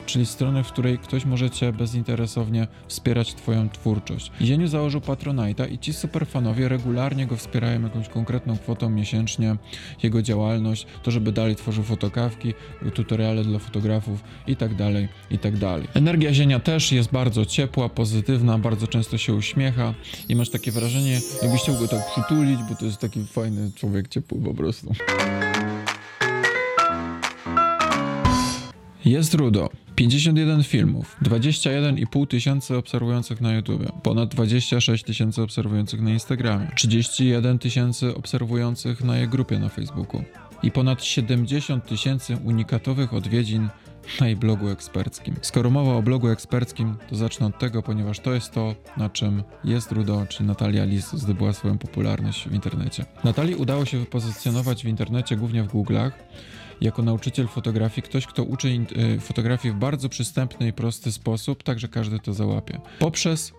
czyli 0.06 0.26
stronę, 0.26 0.64
w 0.64 0.68
której 0.68 1.00
ktoś 1.00 1.26
może 1.26 1.50
cię 1.50 1.74
bezinteresownie 1.74 2.68
wspierać 2.88 3.34
twoją 3.34 3.70
twórczość. 3.70 4.32
I 4.42 4.46
Zieniu 4.46 4.68
założył 4.68 5.02
Patronite'a 5.02 5.72
i 5.72 5.80
ci 5.80 5.94
superfanowie 5.94 6.70
regularnie 6.70 7.28
go 7.28 7.36
wspierają 7.36 7.84
jakąś 7.84 8.10
konkretną 8.10 8.58
kwotą 8.58 8.90
miesięcznie, 8.90 9.56
jego 10.04 10.22
działalność, 10.22 10.88
to 11.04 11.12
żeby 11.12 11.32
dalej 11.32 11.56
tworzył 11.56 11.84
fotokawki, 11.84 12.54
tutoriale 12.94 13.44
dla 13.44 13.60
fotografów 13.60 14.24
i 14.48 14.56
tak 14.56 14.76
dalej, 14.76 15.08
i 15.32 15.40
tak 15.40 15.58
dalej. 15.58 15.88
Energia 15.94 16.34
Zienia 16.34 16.60
też 16.60 16.92
jest 16.92 17.12
bardzo 17.12 17.46
ciepła, 17.46 17.89
pozytywna, 17.89 18.58
bardzo 18.58 18.88
często 18.88 19.18
się 19.18 19.34
uśmiecha 19.34 19.94
i 20.30 20.36
masz 20.36 20.50
takie 20.50 20.72
wrażenie, 20.72 21.20
jakbyś 21.42 21.62
chciał 21.62 21.76
go 21.76 21.88
tak 21.88 22.12
przytulić, 22.12 22.60
bo 22.70 22.76
to 22.76 22.86
jest 22.86 22.98
taki 22.98 23.24
fajny 23.24 23.72
człowiek 23.76 24.08
ciepły 24.08 24.42
po 24.42 24.54
prostu. 24.54 24.94
Jest 29.06 29.34
Rudo. 29.34 29.70
51 29.96 30.63
filmów, 30.63 31.18
21,5 31.22 32.28
tysięcy 32.28 32.78
obserwujących 32.78 33.42
na 33.42 33.54
YouTube, 33.54 33.92
ponad 34.04 34.30
26 34.30 35.04
tysięcy 35.04 35.42
obserwujących 35.42 36.02
na 36.02 36.10
Instagramie, 36.10 36.68
31 36.76 37.60
tysięcy 37.60 38.16
obserwujących 38.16 39.04
na 39.04 39.18
jej 39.18 39.28
grupie 39.28 39.60
na 39.60 39.70
Facebooku 39.70 40.24
i 40.63 40.72
ponad 40.72 41.04
70 41.04 41.88
tysięcy 41.88 42.38
unikatowych 42.44 43.13
odwiedzin 43.13 43.70
na 44.20 44.28
jej 44.28 44.36
blogu 44.36 44.70
eksperckim. 44.70 45.36
Skoro 45.42 45.70
mowa 45.70 45.96
o 45.96 46.02
blogu 46.02 46.28
eksperckim, 46.28 46.96
to 47.10 47.16
zacznę 47.16 47.48
od 47.48 47.60
tego, 47.60 47.82
ponieważ 47.82 48.20
to 48.20 48.34
jest 48.34 48.52
to, 48.52 48.76
na 48.98 49.10
czym 49.10 49.44
jest 49.63 49.92
Rudo, 49.92 50.26
czyli 50.30 50.48
Natalia 50.48 50.86
Lis 50.86 51.13
zdobyła 51.13 51.54
swoją 51.54 51.78
popularność 51.78 52.48
w 52.48 52.54
internecie. 52.54 53.06
Natalii 53.24 53.56
udało 53.56 53.86
się 53.86 54.00
wypozycjonować 54.00 54.84
w 54.84 54.88
internecie, 54.88 55.36
głównie 55.36 55.63
w 55.63 55.68
Google'ach, 55.68 56.12
jako 56.84 57.02
nauczyciel 57.02 57.48
fotografii, 57.48 58.04
ktoś, 58.04 58.28
kto 58.28 58.43
uczy 58.43 58.69
y, 58.69 59.19
fotografii 59.19 59.74
w 59.74 59.78
bardzo 59.78 60.10
przystępny 60.10 60.67
i 60.67 60.74
prosty 60.74 61.12
sposób, 61.12 61.63
tak 61.63 61.80
że 61.80 61.88
każdy 61.88 62.19
to 62.19 62.34
załapie. 62.34 62.82
Poprzez 63.00 63.54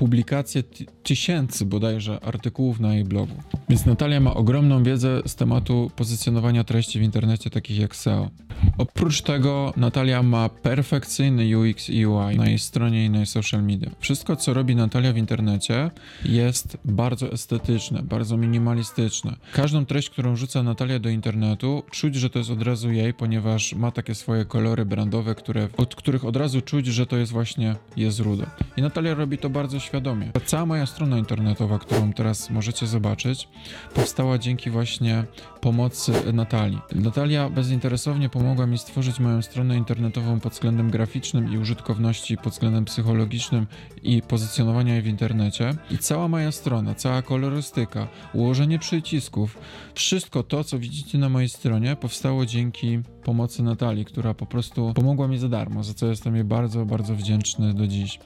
publikację 0.00 0.62
ty- 0.62 0.86
tysięcy 1.02 1.66
bodajże 1.66 2.20
artykułów 2.24 2.80
na 2.80 2.94
jej 2.94 3.04
blogu. 3.04 3.34
Więc 3.68 3.86
Natalia 3.86 4.20
ma 4.20 4.34
ogromną 4.34 4.82
wiedzę 4.82 5.22
z 5.26 5.34
tematu 5.34 5.90
pozycjonowania 5.96 6.64
treści 6.64 6.98
w 6.98 7.02
internecie, 7.02 7.50
takich 7.50 7.78
jak 7.78 7.96
SEO. 7.96 8.30
Oprócz 8.78 9.22
tego 9.22 9.72
Natalia 9.76 10.22
ma 10.22 10.48
perfekcyjny 10.48 11.58
UX 11.58 11.90
i 11.90 12.06
UI 12.06 12.36
na 12.36 12.48
jej 12.48 12.58
stronie 12.58 13.04
i 13.04 13.10
na 13.10 13.16
jej 13.16 13.26
social 13.26 13.62
media. 13.62 13.90
Wszystko, 13.98 14.36
co 14.36 14.54
robi 14.54 14.76
Natalia 14.76 15.12
w 15.12 15.16
internecie 15.16 15.90
jest 16.24 16.78
bardzo 16.84 17.32
estetyczne, 17.32 18.02
bardzo 18.02 18.36
minimalistyczne. 18.36 19.36
Każdą 19.52 19.86
treść, 19.86 20.10
którą 20.10 20.36
rzuca 20.36 20.62
Natalia 20.62 20.98
do 20.98 21.08
internetu, 21.08 21.82
czuć, 21.90 22.14
że 22.14 22.30
to 22.30 22.38
jest 22.38 22.50
od 22.50 22.62
razu 22.62 22.92
jej, 22.92 23.14
ponieważ 23.14 23.74
ma 23.74 23.90
takie 23.90 24.14
swoje 24.14 24.44
kolory 24.44 24.84
brandowe, 24.84 25.34
które, 25.34 25.68
od 25.76 25.94
których 25.94 26.24
od 26.24 26.36
razu 26.36 26.60
czuć, 26.60 26.86
że 26.86 27.06
to 27.06 27.16
jest 27.16 27.32
właśnie 27.32 27.76
jest 27.96 28.20
rudo. 28.20 28.46
I 28.76 28.82
Natalia 28.82 29.14
robi 29.14 29.38
to 29.38 29.50
bardzo 29.50 29.80
świadomie. 29.90 30.32
Cała 30.46 30.66
moja 30.66 30.86
strona 30.86 31.18
internetowa, 31.18 31.78
którą 31.78 32.12
teraz 32.12 32.50
możecie 32.50 32.86
zobaczyć, 32.86 33.48
powstała 33.94 34.38
dzięki 34.38 34.70
właśnie 34.70 35.24
pomocy 35.60 36.12
Natalii. 36.32 36.78
Natalia 36.94 37.50
bezinteresownie 37.50 38.28
pomogła 38.28 38.66
mi 38.66 38.78
stworzyć 38.78 39.20
moją 39.20 39.42
stronę 39.42 39.76
internetową 39.76 40.40
pod 40.40 40.52
względem 40.52 40.90
graficznym 40.90 41.52
i 41.52 41.58
użytkowności 41.58 42.36
pod 42.36 42.52
względem 42.52 42.84
psychologicznym 42.84 43.66
i 44.02 44.22
pozycjonowania 44.22 44.92
jej 44.92 45.02
w 45.02 45.06
internecie. 45.06 45.74
I 45.90 45.98
cała 45.98 46.28
moja 46.28 46.52
strona, 46.52 46.94
cała 46.94 47.22
kolorystyka, 47.22 48.08
ułożenie 48.34 48.78
przycisków, 48.78 49.58
wszystko 49.94 50.42
to, 50.42 50.64
co 50.64 50.78
widzicie 50.78 51.18
na 51.18 51.28
mojej 51.28 51.48
stronie, 51.48 51.96
powstało 51.96 52.46
dzięki 52.46 53.00
pomocy 53.24 53.62
Natalii, 53.62 54.04
która 54.04 54.34
po 54.34 54.46
prostu 54.46 54.92
pomogła 54.94 55.28
mi 55.28 55.38
za 55.38 55.48
darmo, 55.48 55.84
za 55.84 55.94
co 55.94 56.06
jestem 56.06 56.34
jej 56.34 56.44
bardzo, 56.44 56.86
bardzo 56.86 57.14
wdzięczny 57.14 57.74
do 57.74 57.86
dziś. 57.86 58.18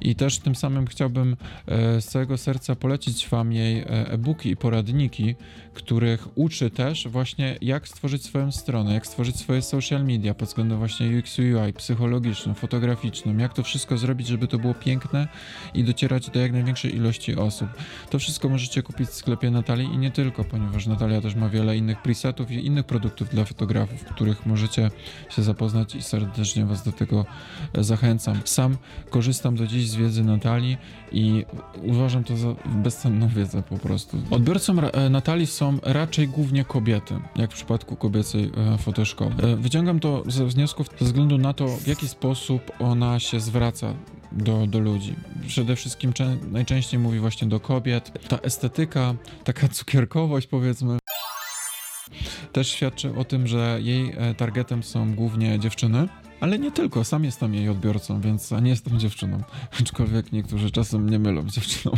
I 0.00 0.14
też 0.14 0.38
tym 0.38 0.54
samym 0.54 0.84
chciałbym 0.98 1.36
e, 1.66 2.00
z 2.00 2.06
całego 2.06 2.38
serca 2.38 2.76
polecić 2.76 3.28
Wam 3.28 3.52
jej 3.52 3.78
e, 3.78 3.84
e-booki 3.86 4.50
i 4.50 4.56
poradniki, 4.56 5.34
których 5.74 6.28
uczy 6.38 6.70
też 6.70 7.08
właśnie 7.08 7.56
jak 7.60 7.88
stworzyć 7.88 8.24
swoją 8.24 8.52
stronę, 8.52 8.94
jak 8.94 9.06
stworzyć 9.06 9.36
swoje 9.36 9.62
social 9.62 10.04
media 10.04 10.34
pod 10.34 10.48
względem 10.48 10.78
właśnie 10.78 11.18
UX, 11.18 11.38
UI, 11.38 11.72
psychologicznym, 11.72 12.54
fotograficznym, 12.54 13.40
jak 13.40 13.54
to 13.54 13.62
wszystko 13.62 13.98
zrobić, 13.98 14.26
żeby 14.26 14.46
to 14.46 14.58
było 14.58 14.74
piękne 14.74 15.28
i 15.74 15.84
docierać 15.84 16.30
do 16.30 16.40
jak 16.40 16.52
największej 16.52 16.96
ilości 16.96 17.36
osób. 17.36 17.68
To 18.10 18.18
wszystko 18.18 18.48
możecie 18.48 18.82
kupić 18.82 19.08
w 19.08 19.14
sklepie 19.14 19.50
Natalii 19.50 19.94
i 19.94 19.98
nie 19.98 20.10
tylko, 20.10 20.44
ponieważ 20.44 20.86
Natalia 20.86 21.20
też 21.20 21.34
ma 21.34 21.48
wiele 21.48 21.76
innych 21.76 22.02
presetów 22.02 22.50
i 22.50 22.66
innych 22.66 22.86
produktów 22.86 23.28
dla 23.28 23.44
fotografów, 23.44 24.04
których 24.04 24.46
możecie 24.46 24.90
się 25.30 25.42
zapoznać 25.42 25.94
i 25.94 26.02
serdecznie 26.02 26.66
Was 26.66 26.84
do 26.84 26.92
tego 26.92 27.26
e, 27.72 27.84
zachęcam. 27.84 28.40
Sam 28.44 28.76
korzystam 29.10 29.56
do 29.56 29.66
dziś 29.66 29.90
z 29.90 29.96
wiedzy 29.96 30.24
Natalii 30.24 30.76
i 31.12 31.44
uważam 31.82 32.24
to 32.24 32.36
za 32.36 32.48
bezcenną 32.66 33.28
wiedzę 33.28 33.62
po 33.62 33.78
prostu. 33.78 34.16
Odbiorcą 34.30 34.80
e, 34.80 35.10
Natalii 35.10 35.46
są 35.46 35.78
raczej 35.82 36.28
głównie 36.28 36.64
kobiety, 36.64 37.14
jak 37.36 37.50
w 37.50 37.54
przypadku 37.54 37.96
kobiecej 37.96 38.52
e, 38.74 38.78
fotoszkoły. 38.78 39.30
E, 39.42 39.56
Wyciągam 39.56 40.00
to 40.00 40.22
ze 40.26 40.46
wniosków 40.46 40.86
ze 40.98 41.04
względu 41.04 41.38
na 41.38 41.52
to, 41.52 41.68
w 41.68 41.86
jaki 41.86 42.08
sposób 42.08 42.62
ona 42.78 43.20
się 43.20 43.40
zwraca 43.40 43.94
do, 44.32 44.66
do 44.66 44.78
ludzi. 44.78 45.14
Przede 45.46 45.76
wszystkim 45.76 46.12
czę- 46.12 46.36
najczęściej 46.52 47.00
mówi 47.00 47.18
właśnie 47.18 47.48
do 47.48 47.60
kobiet. 47.60 48.12
Ta 48.28 48.38
estetyka, 48.38 49.14
taka 49.44 49.68
cukierkowość 49.78 50.46
powiedzmy, 50.46 50.98
też 52.52 52.68
świadczy 52.68 53.14
o 53.16 53.24
tym, 53.24 53.46
że 53.46 53.78
jej 53.82 54.14
targetem 54.36 54.82
są 54.82 55.14
głównie 55.14 55.58
dziewczyny. 55.58 56.08
Ale 56.40 56.58
nie 56.58 56.70
tylko, 56.70 57.04
sam 57.04 57.24
jestem 57.24 57.54
jej 57.54 57.68
odbiorcą, 57.68 58.20
więc 58.20 58.50
nie 58.50 58.70
jestem 58.70 58.98
dziewczyną. 58.98 59.42
Aczkolwiek 59.80 60.32
niektórzy 60.32 60.70
czasem 60.70 61.02
mnie 61.02 61.18
mylą 61.18 61.46
dziewczyną. 61.46 61.94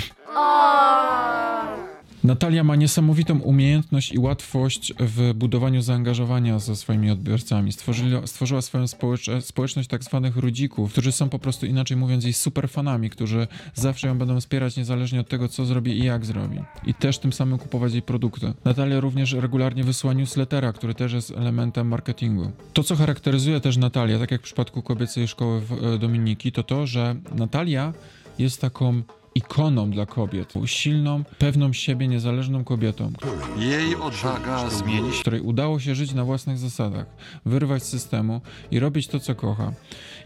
Natalia 2.25 2.65
ma 2.65 2.77
niesamowitą 2.77 3.39
umiejętność 3.39 4.13
i 4.13 4.19
łatwość 4.19 4.93
w 4.99 5.35
budowaniu 5.35 5.83
zaangażowania 5.83 6.59
ze 6.59 6.77
swoimi 6.77 7.11
odbiorcami. 7.11 7.73
Stworzyła, 7.73 8.27
stworzyła 8.27 8.63
swoją 8.63 8.85
społecz- 8.85 9.41
społeczność 9.41 9.89
tak 9.89 10.05
zwanych 10.05 10.37
rudzików, 10.37 10.93
którzy 10.93 11.13
są 11.13 11.29
po 11.29 11.39
prostu 11.39 11.67
inaczej 11.67 11.97
mówiąc 11.97 12.25
jej 12.25 12.33
superfanami, 12.33 13.11
którzy 13.11 13.47
zawsze 13.75 14.09
ją 14.09 14.19
będą 14.19 14.41
wspierać 14.41 14.77
niezależnie 14.77 15.21
od 15.21 15.29
tego, 15.29 15.49
co 15.49 15.65
zrobi 15.65 15.99
i 15.99 16.05
jak 16.05 16.25
zrobi. 16.25 16.59
I 16.87 16.95
też 16.95 17.19
tym 17.19 17.33
samym 17.33 17.59
kupować 17.59 17.93
jej 17.93 18.03
produkty. 18.03 18.53
Natalia 18.65 19.01
również 19.01 19.33
regularnie 19.33 19.85
wysyła 19.85 20.13
newslettera, 20.13 20.73
który 20.73 20.95
też 20.95 21.13
jest 21.13 21.31
elementem 21.31 21.89
marketingu. 21.89 22.51
To, 22.73 22.83
co 22.83 22.97
charakteryzuje 22.97 23.61
też 23.61 23.77
Natalię, 23.77 24.19
tak 24.19 24.31
jak 24.31 24.41
w 24.41 24.45
przypadku 24.45 24.83
kobiecej 24.83 25.29
szkoły 25.29 25.63
e, 25.95 25.99
Dominiki, 25.99 26.53
to 26.53 26.63
to, 26.63 26.87
że 26.87 27.17
Natalia 27.35 27.93
jest 28.39 28.61
taką 28.61 29.03
ikoną 29.41 29.91
dla 29.91 30.07
kobiet, 30.07 30.55
silną, 30.67 31.25
pewną 31.39 31.73
siebie, 31.73 32.09
niezależną 32.09 32.65
kobietą, 32.65 33.13
Jej 33.59 33.97
odwaga 33.97 34.71
zmieni 34.71 35.13
się. 35.13 35.21
której 35.21 35.41
udało 35.41 35.81
się 35.81 35.95
żyć 35.95 36.15
na 36.15 36.25
własnych 36.25 36.59
zasadach, 36.59 37.07
wyrwać 37.47 37.83
z 37.83 37.89
systemu 37.89 38.41
i 38.71 38.81
robić 38.81 39.07
to, 39.09 39.21
co 39.21 39.35
kocha. 39.35 39.73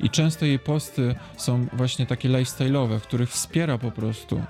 I 0.00 0.11
często 0.11 0.46
jej 0.46 0.59
posty 0.59 1.14
są 1.37 1.66
właśnie 1.72 2.07
takie 2.07 2.29
lifestyle'owe, 2.29 2.98
w 2.98 3.03
których 3.03 3.31
wspiera 3.31 3.79
po 3.79 3.90
prostu 3.90 4.42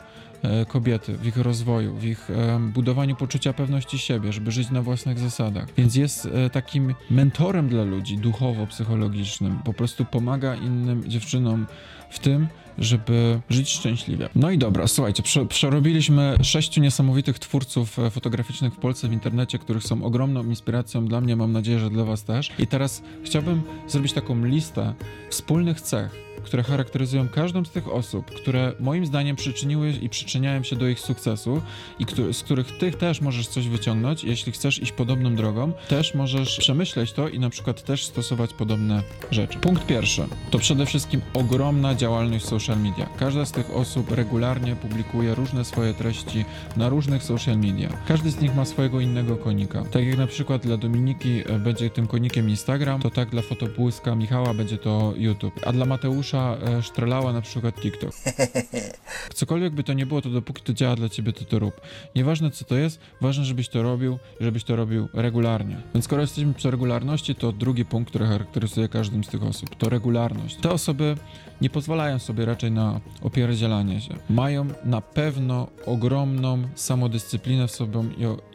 e, 0.43 0.65
kobiety 0.65 1.17
w 1.17 1.27
ich 1.27 1.37
rozwoju, 1.37 1.95
w 1.97 2.05
ich 2.05 2.31
e, 2.31 2.59
budowaniu 2.75 3.17
poczucia 3.17 3.53
pewności 3.53 3.99
siebie, 3.99 4.33
żeby 4.33 4.53
żyć 4.53 4.71
na 4.71 4.83
własnych 4.83 5.19
zasadach. 5.19 5.67
Więc 5.77 5.95
jest 5.97 6.27
e, 6.27 6.51
takim 6.51 6.95
mentorem 7.11 7.69
dla 7.69 7.83
ludzi 7.83 8.19
duchowo-psychologicznym. 8.19 9.59
Po 9.65 9.73
prostu 9.73 10.05
pomaga 10.05 10.55
innym 10.55 11.05
dziewczynom 11.11 11.67
w 12.11 12.19
tym, 12.19 12.49
żeby 12.79 13.41
żyć 13.51 13.71
szczęśliwie. 13.71 14.29
No 14.35 14.51
i 14.51 14.59
dobra, 14.59 14.87
słuchajcie, 14.87 15.23
prze, 15.23 15.47
przerobiliśmy 15.47 16.37
sześciu 16.43 16.81
niesamowitych 16.81 17.39
twórców 17.39 17.99
e, 17.99 18.11
fotograficznych 18.11 18.75
w 18.75 18.77
Polsce 18.77 19.09
w 19.09 19.13
internecie, 19.13 19.59
których 19.59 19.83
są 19.83 20.05
ogromną 20.05 20.45
inspiracją 20.45 21.07
dla 21.07 21.21
mnie, 21.21 21.37
mam 21.37 21.53
nadzieję, 21.53 21.79
że 21.79 21.91
dla 21.91 22.05
was 22.05 22.25
też. 22.25 22.51
I 22.59 22.67
teraz 22.67 23.03
chciałbym 23.25 23.63
zrobić 23.89 24.13
taką 24.13 24.45
listę 24.45 24.95
wspólnych 25.31 25.81
cech, 25.81 26.25
które 26.45 26.63
charakteryzują 26.63 27.29
każdą 27.29 27.65
z 27.65 27.71
tych 27.71 27.89
osób, 27.89 28.31
które 28.31 28.73
moim 28.81 29.07
zdaniem 29.07 29.37
przyczyniły 29.37 29.91
i 29.91 30.09
przyczyniają 30.09 30.63
się 30.63 30.77
do 30.77 30.89
ich 30.89 31.01
sukcesu 31.01 31.63
i 31.99 32.07
z 32.33 32.43
których 32.43 32.79
ty 32.79 32.91
też 32.91 33.21
możesz 33.21 33.49
coś 33.49 33.69
wyciągnąć. 33.69 34.25
Jeśli 34.25 34.53
chcesz 34.53 34.83
iść 34.83 34.93
podobną 34.93 35.35
drogą, 35.35 35.73
też 35.89 36.15
możesz 36.15 36.59
przemyśleć 36.59 37.13
to 37.13 37.29
i 37.29 37.39
na 37.39 37.51
przykład 37.51 37.83
też 37.83 38.05
stosować 38.05 38.55
podobne 38.55 39.03
rzeczy. 39.31 39.59
Punkt 39.59 39.87
pierwszy 39.87 40.27
to 40.51 40.59
przede 40.59 40.87
wszystkim 40.87 41.21
ogromna 41.35 41.95
działalność 41.95 42.45
social 42.45 42.79
media. 42.79 43.09
Każda 43.19 43.45
z 43.45 43.53
tych 43.53 43.77
osób 43.77 44.11
regularnie 44.11 44.77
publikuje 44.77 45.35
różne 45.35 45.65
swoje 45.65 45.95
treści 45.95 46.45
na 46.77 46.89
różnych 46.89 47.23
social 47.23 47.59
media. 47.59 47.89
Każdy 48.09 48.31
z 48.31 48.41
nich 48.41 48.55
ma 48.55 48.65
swojego 48.65 49.01
innego 49.01 49.37
konika. 49.37 49.85
Tak 49.91 50.07
jak 50.07 50.19
na 50.19 50.27
przykład 50.27 50.63
dla 50.63 50.77
Dominiki 50.77 51.43
e, 51.47 51.59
będzie 51.59 51.91
tym 51.91 52.07
konikiem 52.07 52.49
Instagram, 52.49 53.01
to 53.01 53.11
tak 53.11 53.31
dla 53.31 53.43
fotobłyska 53.43 54.15
Michała 54.15 54.55
będzie 54.55 54.79
to 54.79 55.13
YouTube, 55.17 55.61
a 55.67 55.73
dla 55.73 55.87
Mateusza 55.87 56.34
e, 56.39 56.83
Sztrelała 56.83 57.33
na 57.33 57.41
przykład 57.41 57.81
TikTok. 57.81 58.11
Cokolwiek 59.35 59.73
by 59.73 59.85
to 59.85 59.93
nie 59.93 60.07
było, 60.07 60.23
to 60.23 60.31
dopóki 60.31 60.63
to 60.63 60.73
działa 60.73 60.97
dla 60.97 61.09
ciebie, 61.09 61.33
to 61.33 61.45
to 61.45 61.59
rób. 61.59 61.81
Nieważne 62.15 62.51
co 62.51 62.65
to 62.65 62.77
jest, 62.77 63.01
ważne, 63.21 63.45
żebyś 63.45 63.69
to 63.69 63.83
robił, 63.83 64.19
żebyś 64.41 64.65
to 64.65 64.77
robił 64.77 65.09
regularnie. 65.13 65.77
Więc 65.95 66.05
skoro 66.05 66.23
jesteśmy 66.23 66.55
przy 66.55 66.71
regularności, 66.71 67.35
to 67.35 67.53
drugi 67.53 67.85
punkt, 67.85 68.11
który 68.11 68.27
charakteryzuje 68.27 68.89
każdą 68.89 69.23
z 69.23 69.29
tych 69.29 69.43
osób, 69.43 69.77
to 69.77 69.89
regularność. 69.89 70.57
Te 70.57 70.71
osoby 70.71 71.17
nie 71.61 71.71
pozwalają 71.71 72.19
sobie 72.19 72.45
raczej 72.45 72.71
na 72.71 73.01
opierdzielanie 73.23 74.01
się. 74.01 74.15
Mają 74.31 74.67
na 74.85 75.01
pewno 75.01 75.69
ogromną 75.87 76.63
samodyscyplinę 76.75 77.69
w 77.69 77.71
sobie 77.71 78.01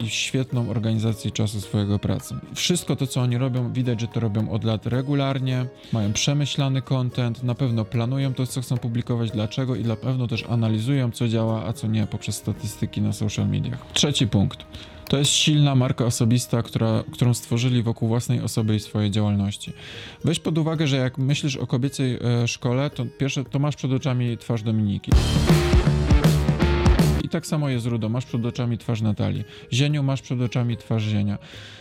i, 0.00 0.04
i 0.04 0.10
świetną 0.10 0.70
organizację 0.70 1.30
czasu 1.30 1.60
swojego 1.60 1.98
pracy. 1.98 2.34
Wszystko 2.54 2.96
to, 2.96 3.06
co 3.06 3.20
oni 3.20 3.38
robią, 3.38 3.72
widać, 3.72 4.00
że 4.00 4.08
to 4.08 4.20
robią 4.20 4.50
od 4.50 4.64
lat 4.64 4.86
regularnie, 4.86 5.66
mają 5.92 6.12
przemyślany 6.12 6.82
content, 6.82 7.42
na 7.42 7.54
pewno 7.54 7.69
planują 7.84 8.34
to, 8.34 8.46
co 8.46 8.60
chcą 8.60 8.78
publikować, 8.78 9.30
dlaczego 9.30 9.76
i 9.76 9.84
na 9.84 9.96
pewno 9.96 10.26
też 10.26 10.44
analizują, 10.48 11.10
co 11.10 11.28
działa, 11.28 11.64
a 11.64 11.72
co 11.72 11.86
nie 11.86 12.06
poprzez 12.06 12.36
statystyki 12.36 13.00
na 13.00 13.12
social 13.12 13.48
mediach. 13.48 13.86
Trzeci 13.92 14.28
punkt. 14.28 14.64
To 15.08 15.18
jest 15.18 15.30
silna 15.30 15.74
marka 15.74 16.04
osobista, 16.04 16.62
która, 16.62 17.04
którą 17.12 17.34
stworzyli 17.34 17.82
wokół 17.82 18.08
własnej 18.08 18.40
osoby 18.40 18.76
i 18.76 18.80
swojej 18.80 19.10
działalności. 19.10 19.72
Weź 20.24 20.40
pod 20.40 20.58
uwagę, 20.58 20.86
że 20.86 20.96
jak 20.96 21.18
myślisz 21.18 21.56
o 21.56 21.66
kobiecej 21.66 22.18
e, 22.42 22.48
szkole, 22.48 22.90
to 22.90 23.06
pierwsze 23.18 23.44
to 23.44 23.58
masz 23.58 23.76
przed 23.76 23.92
oczami 23.92 24.38
twarz 24.38 24.62
Dominiki. 24.62 25.12
Tak 27.30 27.46
samo 27.46 27.68
jest 27.68 27.86
Rudo, 27.86 28.08
masz 28.08 28.26
przed 28.26 28.46
oczami 28.46 28.78
twarz 28.78 29.00
Natalii. 29.00 29.44
Zieniu 29.72 30.02
masz 30.02 30.22
przed 30.22 30.40
oczami 30.40 30.76
twarz 30.76 31.02
Zienia. 31.02 31.38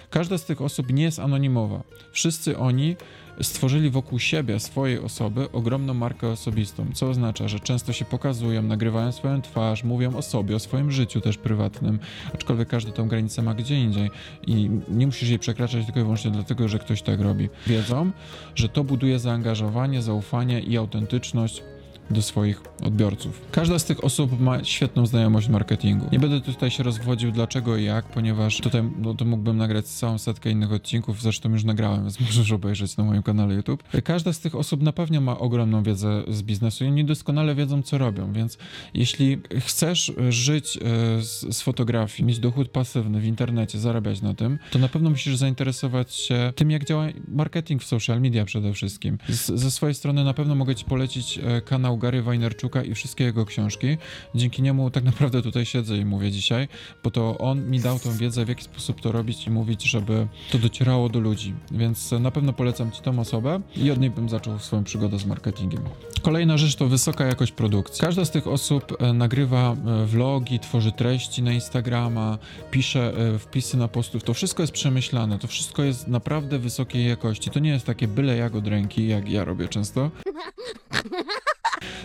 Każda 0.10 0.38
z 0.38 0.46
tych 0.46 0.62
osób 0.62 0.94
nie 0.94 1.04
jest 1.04 1.20
anonimowa. 1.20 1.84
Wszyscy 2.12 2.58
oni 2.58 2.96
stworzyli 3.42 3.90
wokół 3.90 4.20
siebie, 4.20 4.60
swojej 4.60 5.00
osoby, 5.00 5.52
ogromną 5.52 5.94
markę 5.94 6.28
osobistą, 6.28 6.86
co 6.94 7.10
oznacza, 7.10 7.48
że 7.48 7.60
często 7.60 7.94
się 7.94 8.06
pokazują, 8.06 8.62
nagrywają 8.62 9.12
swoją 9.12 9.42
twarz, 9.42 9.84
mówią 9.84 10.16
o 10.16 10.22
sobie, 10.22 10.56
o 10.56 10.60
swoim 10.60 10.92
życiu 10.92 11.22
też 11.22 11.38
prywatnym, 11.38 12.00
aczkolwiek 12.34 12.68
każdy 12.68 12.92
tą 12.92 13.08
granicę 13.08 13.42
ma 13.42 13.54
gdzie 13.54 13.80
indziej 13.80 14.12
i 14.48 14.70
nie 14.90 15.06
musisz 15.06 15.30
jej 15.30 15.40
przekraczać 15.40 15.86
tylko 15.86 16.00
i 16.00 16.04
wyłącznie 16.04 16.32
dlatego, 16.32 16.68
że 16.68 16.80
ktoś 16.80 17.02
tak 17.02 17.20
robi. 17.20 17.50
Wiedzą, 17.68 18.12
że 18.56 18.70
to 18.70 18.84
buduje 18.84 19.20
zaangażowanie, 19.20 20.02
zaufanie 20.02 20.60
i 20.60 20.78
autentyczność 20.78 21.64
do 22.12 22.22
swoich 22.22 22.62
odbiorców. 22.84 23.42
Każda 23.52 23.80
z 23.80 23.86
tych 23.86 24.04
osób 24.04 24.40
ma 24.40 24.64
świetną 24.64 25.06
znajomość 25.06 25.50
marketingu. 25.50 26.06
Nie 26.12 26.20
będę 26.20 26.42
tutaj 26.42 26.72
się 26.72 26.84
rozwodził 26.84 27.32
dlaczego 27.32 27.78
i 27.78 27.84
jak, 27.84 28.06
ponieważ 28.06 28.58
tutaj 28.58 28.84
no, 28.98 29.14
to 29.14 29.26
mógłbym 29.26 29.58
nagrać 29.58 29.86
całą 29.86 30.18
setkę 30.18 30.52
innych 30.52 30.72
odcinków, 30.72 31.22
zresztą 31.22 31.52
już 31.52 31.64
nagrałem, 31.64 32.02
więc 32.02 32.20
możesz 32.28 32.52
obejrzeć 32.52 32.98
na 32.98 33.04
moim 33.04 33.24
kanale 33.24 33.56
YouTube. 33.56 33.84
Każda 34.04 34.34
z 34.34 34.40
tych 34.40 34.56
osób 34.56 34.82
na 34.82 34.92
pewno 34.92 35.22
ma 35.22 35.40
ogromną 35.40 35.84
wiedzę 35.84 36.24
z 36.28 36.42
biznesu 36.42 36.84
i 36.86 36.88
oni 36.88 37.06
doskonale 37.06 37.56
wiedzą, 37.56 37.82
co 37.82 37.98
robią, 37.98 38.34
więc 38.34 38.58
jeśli 38.94 39.38
chcesz 39.60 40.14
żyć 40.30 40.78
e, 40.78 40.80
z, 41.22 41.58
z 41.58 41.62
fotografii, 41.62 42.28
mieć 42.28 42.40
dochód 42.40 42.70
pasywny 42.70 43.20
w 43.20 43.26
internecie, 43.26 43.80
zarabiać 43.80 44.22
na 44.22 44.34
tym, 44.34 44.60
to 44.72 44.80
na 44.80 44.88
pewno 44.88 45.10
musisz 45.10 45.36
zainteresować 45.36 46.14
się 46.14 46.54
tym, 46.56 46.72
jak 46.72 46.86
działa 46.86 47.08
marketing 47.28 47.84
w 47.84 47.86
social 47.86 48.22
media 48.22 48.46
przede 48.46 48.74
wszystkim. 48.74 49.18
Z, 49.30 49.46
ze 49.46 49.72
swojej 49.72 49.96
strony 49.96 50.24
na 50.24 50.34
pewno 50.34 50.56
mogę 50.56 50.76
Ci 50.76 50.86
polecić 50.86 51.40
e, 51.44 51.62
kanał 51.62 51.98
Gary 52.00 52.22
Wajnerczuka 52.22 52.84
i 52.84 52.94
wszystkie 52.94 53.24
jego 53.24 53.46
książki. 53.46 53.98
Dzięki 54.36 54.62
niemu 54.62 54.92
tak 54.92 55.04
naprawdę 55.04 55.42
tutaj 55.42 55.66
siedzę 55.66 55.98
i 55.98 56.06
mówię 56.06 56.32
dzisiaj, 56.32 56.68
bo 57.04 57.12
to 57.12 57.38
on 57.38 57.70
mi 57.70 57.80
dał 57.80 58.00
tą 58.00 58.18
wiedzę, 58.18 58.46
w 58.46 58.50
jaki 58.50 58.64
sposób 58.64 59.02
to 59.02 59.12
robić 59.12 59.48
i 59.48 59.50
mówić, 59.50 59.84
żeby 59.84 60.28
to 60.52 60.58
docierało 60.58 61.10
do 61.10 61.20
ludzi. 61.20 61.54
Więc 61.72 62.12
na 62.12 62.32
pewno 62.32 62.54
polecam 62.54 62.92
Ci 62.92 63.02
tą 63.02 63.20
osobę 63.20 63.62
i 63.76 63.92
od 63.92 64.00
niej 64.00 64.10
bym 64.10 64.30
zaczął 64.30 64.60
swoją 64.60 64.84
przygodę 64.84 65.20
z 65.20 65.26
marketingiem. 65.26 65.82
Kolejna 66.22 66.58
rzecz 66.58 66.76
to 66.76 66.88
wysoka 66.88 67.26
jakość 67.26 67.52
produkcji. 67.52 68.02
Każda 68.02 68.26
z 68.26 68.32
tych 68.32 68.48
osób 68.48 69.02
e, 69.02 69.14
nagrywa 69.14 69.72
e, 69.72 70.06
vlogi, 70.06 70.60
tworzy 70.60 70.92
treści 70.92 71.44
na 71.44 71.52
Instagrama, 71.52 72.38
pisze 72.72 73.14
e, 73.18 73.40
wpisy 73.40 73.78
na 73.78 73.88
postów. 73.88 74.24
To 74.24 74.34
wszystko 74.34 74.64
jest 74.64 74.74
przemyślane, 74.74 75.40
to 75.40 75.48
wszystko 75.48 75.84
jest 75.84 76.08
naprawdę 76.08 76.60
wysokiej 76.60 77.08
jakości. 77.08 77.50
To 77.50 77.60
nie 77.60 77.70
jest 77.70 77.86
takie 77.86 78.08
byle 78.08 78.38
jak 78.38 78.56
od 78.56 78.68
ręki, 78.68 79.08
jak 79.08 79.30
ja 79.30 79.46
robię 79.46 79.68
często. 79.68 80.12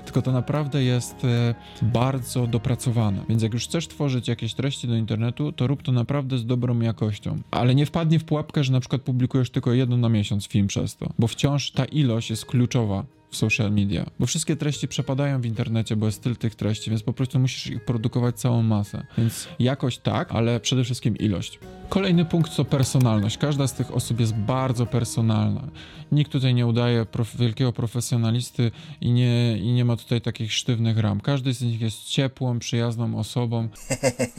tylko 0.04 0.22
to 0.22 0.32
naprawdę 0.32 0.84
jest 0.84 1.24
e, 1.24 1.54
bardzo 1.82 2.46
dopracowane. 2.46 3.24
Więc 3.28 3.42
jak 3.42 3.54
już 3.54 3.64
chcesz 3.64 3.88
tworzyć 3.88 4.28
jakieś 4.28 4.54
treści 4.54 4.88
do 4.88 4.96
internetu, 4.96 5.52
to 5.52 5.66
rób 5.66 5.82
to 5.82 5.92
naprawdę 5.92 6.38
z 6.38 6.46
dobrą 6.46 6.80
jakością. 6.80 7.38
Ale 7.50 7.74
nie 7.74 7.86
wpadnie 7.86 8.18
w 8.18 8.24
pułapkę, 8.24 8.64
że 8.64 8.72
na 8.72 8.80
przykład 8.80 9.02
publikujesz 9.02 9.50
tylko 9.50 9.72
jedno 9.72 9.96
na 9.96 10.08
miesiąc 10.08 10.48
film 10.48 10.66
przez 10.66 10.96
to, 10.96 11.10
bo 11.18 11.26
wciąż 11.26 11.70
ta 11.70 11.84
ilość 11.84 12.30
jest 12.30 12.46
kluczowa 12.46 13.04
w 13.34 13.36
social 13.36 13.72
media, 13.72 14.06
bo 14.18 14.26
wszystkie 14.26 14.56
treści 14.56 14.88
przepadają 14.88 15.40
w 15.40 15.46
internecie, 15.46 15.96
bo 15.96 16.06
jest 16.06 16.18
styl 16.18 16.36
tych 16.36 16.54
treści, 16.54 16.90
więc 16.90 17.02
po 17.02 17.12
prostu 17.12 17.38
musisz 17.38 17.66
ich 17.66 17.84
produkować 17.84 18.40
całą 18.40 18.62
masę. 18.62 19.06
Więc 19.18 19.48
jakość 19.58 19.98
tak, 19.98 20.32
ale 20.32 20.60
przede 20.60 20.84
wszystkim 20.84 21.16
ilość. 21.16 21.58
Kolejny 21.88 22.24
punkt 22.24 22.56
to 22.56 22.64
personalność. 22.64 23.38
Każda 23.38 23.66
z 23.66 23.74
tych 23.74 23.94
osób 23.94 24.20
jest 24.20 24.34
bardzo 24.34 24.86
personalna. 24.86 25.68
Nikt 26.12 26.32
tutaj 26.32 26.54
nie 26.54 26.66
udaje 26.66 27.04
prof 27.06 27.36
wielkiego 27.36 27.72
profesjonalisty 27.72 28.70
i 29.00 29.12
nie, 29.12 29.58
i 29.58 29.72
nie 29.72 29.84
ma 29.84 29.96
tutaj 29.96 30.20
takich 30.20 30.52
sztywnych 30.52 30.98
ram. 30.98 31.20
Każdy 31.20 31.54
z 31.54 31.62
nich 31.62 31.80
jest 31.80 32.04
ciepłą, 32.04 32.58
przyjazną 32.58 33.18
osobą. 33.18 33.68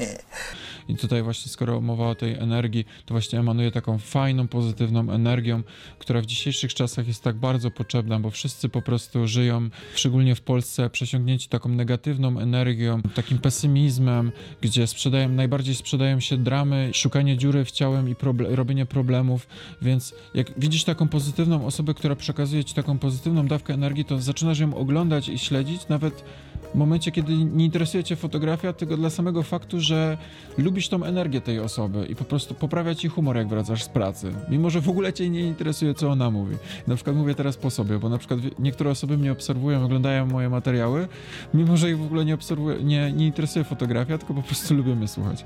I 0.90 0.96
tutaj 0.96 1.24
właśnie 1.24 1.52
skoro 1.52 1.82
mowa 1.82 2.08
o 2.08 2.16
tej 2.16 2.34
energii, 2.34 2.86
to 3.06 3.14
właśnie 3.14 3.40
emanuje 3.40 3.72
taką 3.72 3.98
fajną, 3.98 4.48
pozytywną 4.48 5.12
energią, 5.12 5.64
która 6.00 6.22
w 6.22 6.26
dzisiejszych 6.26 6.74
czasach 6.74 7.08
jest 7.08 7.24
tak 7.24 7.36
bardzo 7.36 7.72
potrzebna, 7.72 8.20
bo 8.20 8.32
wszyscy 8.32 8.70
po 8.70 8.82
prostu 8.86 9.28
żyją, 9.28 9.70
szczególnie 9.96 10.36
w 10.36 10.42
Polsce, 10.42 10.90
przesiągnięci 10.90 11.50
taką 11.50 11.70
negatywną 11.70 12.40
energią, 12.40 13.02
takim 13.02 13.38
pesymizmem, 13.38 14.32
gdzie 14.62 14.88
sprzedają, 14.88 15.30
najbardziej 15.30 15.76
sprzedają 15.76 16.20
się 16.20 16.38
dramy, 16.38 16.90
szukanie 16.94 17.38
dziury 17.38 17.66
w 17.66 17.72
ciałem 17.72 18.10
i 18.10 18.16
proble 18.16 18.56
robienie 18.56 18.86
problemów, 18.86 19.48
więc 19.82 20.14
jak 20.34 20.60
widzisz 20.60 20.84
taką 20.84 21.08
pozytywną 21.08 21.66
osobę, 21.66 21.94
która 21.94 22.16
przekazuje 22.16 22.64
ci 22.64 22.74
taką 22.74 23.00
pozytywną 23.00 23.48
dawkę 23.48 23.74
energii, 23.74 24.06
to 24.06 24.22
zaczynasz 24.22 24.60
ją 24.60 24.76
oglądać 24.76 25.30
i 25.30 25.40
śledzić, 25.40 25.88
nawet 25.88 26.24
w 26.74 26.78
momencie, 26.78 27.12
kiedy 27.12 27.38
nie 27.38 27.66
interesuje 27.66 28.04
cię 28.04 28.16
fotografia, 28.16 28.74
tylko 28.74 28.98
dla 28.98 29.10
samego 29.10 29.44
faktu, 29.44 29.82
że 29.82 30.18
lubisz 30.58 30.90
tą 30.90 31.04
energię 31.04 31.42
tej 31.42 31.60
osoby 31.60 32.06
i 32.10 32.16
po 32.16 32.24
prostu 32.24 32.54
poprawia 32.54 32.96
ci 32.96 33.08
humor, 33.08 33.38
jak 33.38 33.48
wracasz 33.48 33.84
z 33.84 33.90
pracy. 33.90 34.34
Mimo, 34.50 34.70
że 34.70 34.82
w 34.82 34.90
ogóle 34.90 35.14
cię 35.14 35.30
nie 35.30 35.42
interesuje, 35.42 35.94
co 35.94 36.10
ona 36.10 36.32
mówi. 36.32 36.56
Na 36.88 36.96
przykład 36.96 37.16
mówię 37.16 37.36
teraz 37.36 37.58
po 37.58 37.70
sobie, 37.70 38.00
bo 38.00 38.10
na 38.10 38.18
przykład 38.18 38.40
niektóre 38.60 38.90
osoby 38.90 39.18
mnie 39.18 39.32
obserwują, 39.32 39.86
oglądają 39.86 40.26
moje 40.26 40.50
materiały, 40.50 41.08
mimo, 41.54 41.78
że 41.78 41.90
ich 41.90 42.00
w 42.00 42.06
ogóle 42.06 42.26
nie 42.26 42.36
obserwuję, 42.36 42.84
nie, 42.84 43.12
nie 43.12 43.26
interesuje 43.26 43.66
fotografia, 43.66 44.18
tylko 44.18 44.34
po 44.34 44.42
prostu 44.42 44.74
lubią 44.78 44.96
mnie 44.96 45.08
słuchać. 45.08 45.46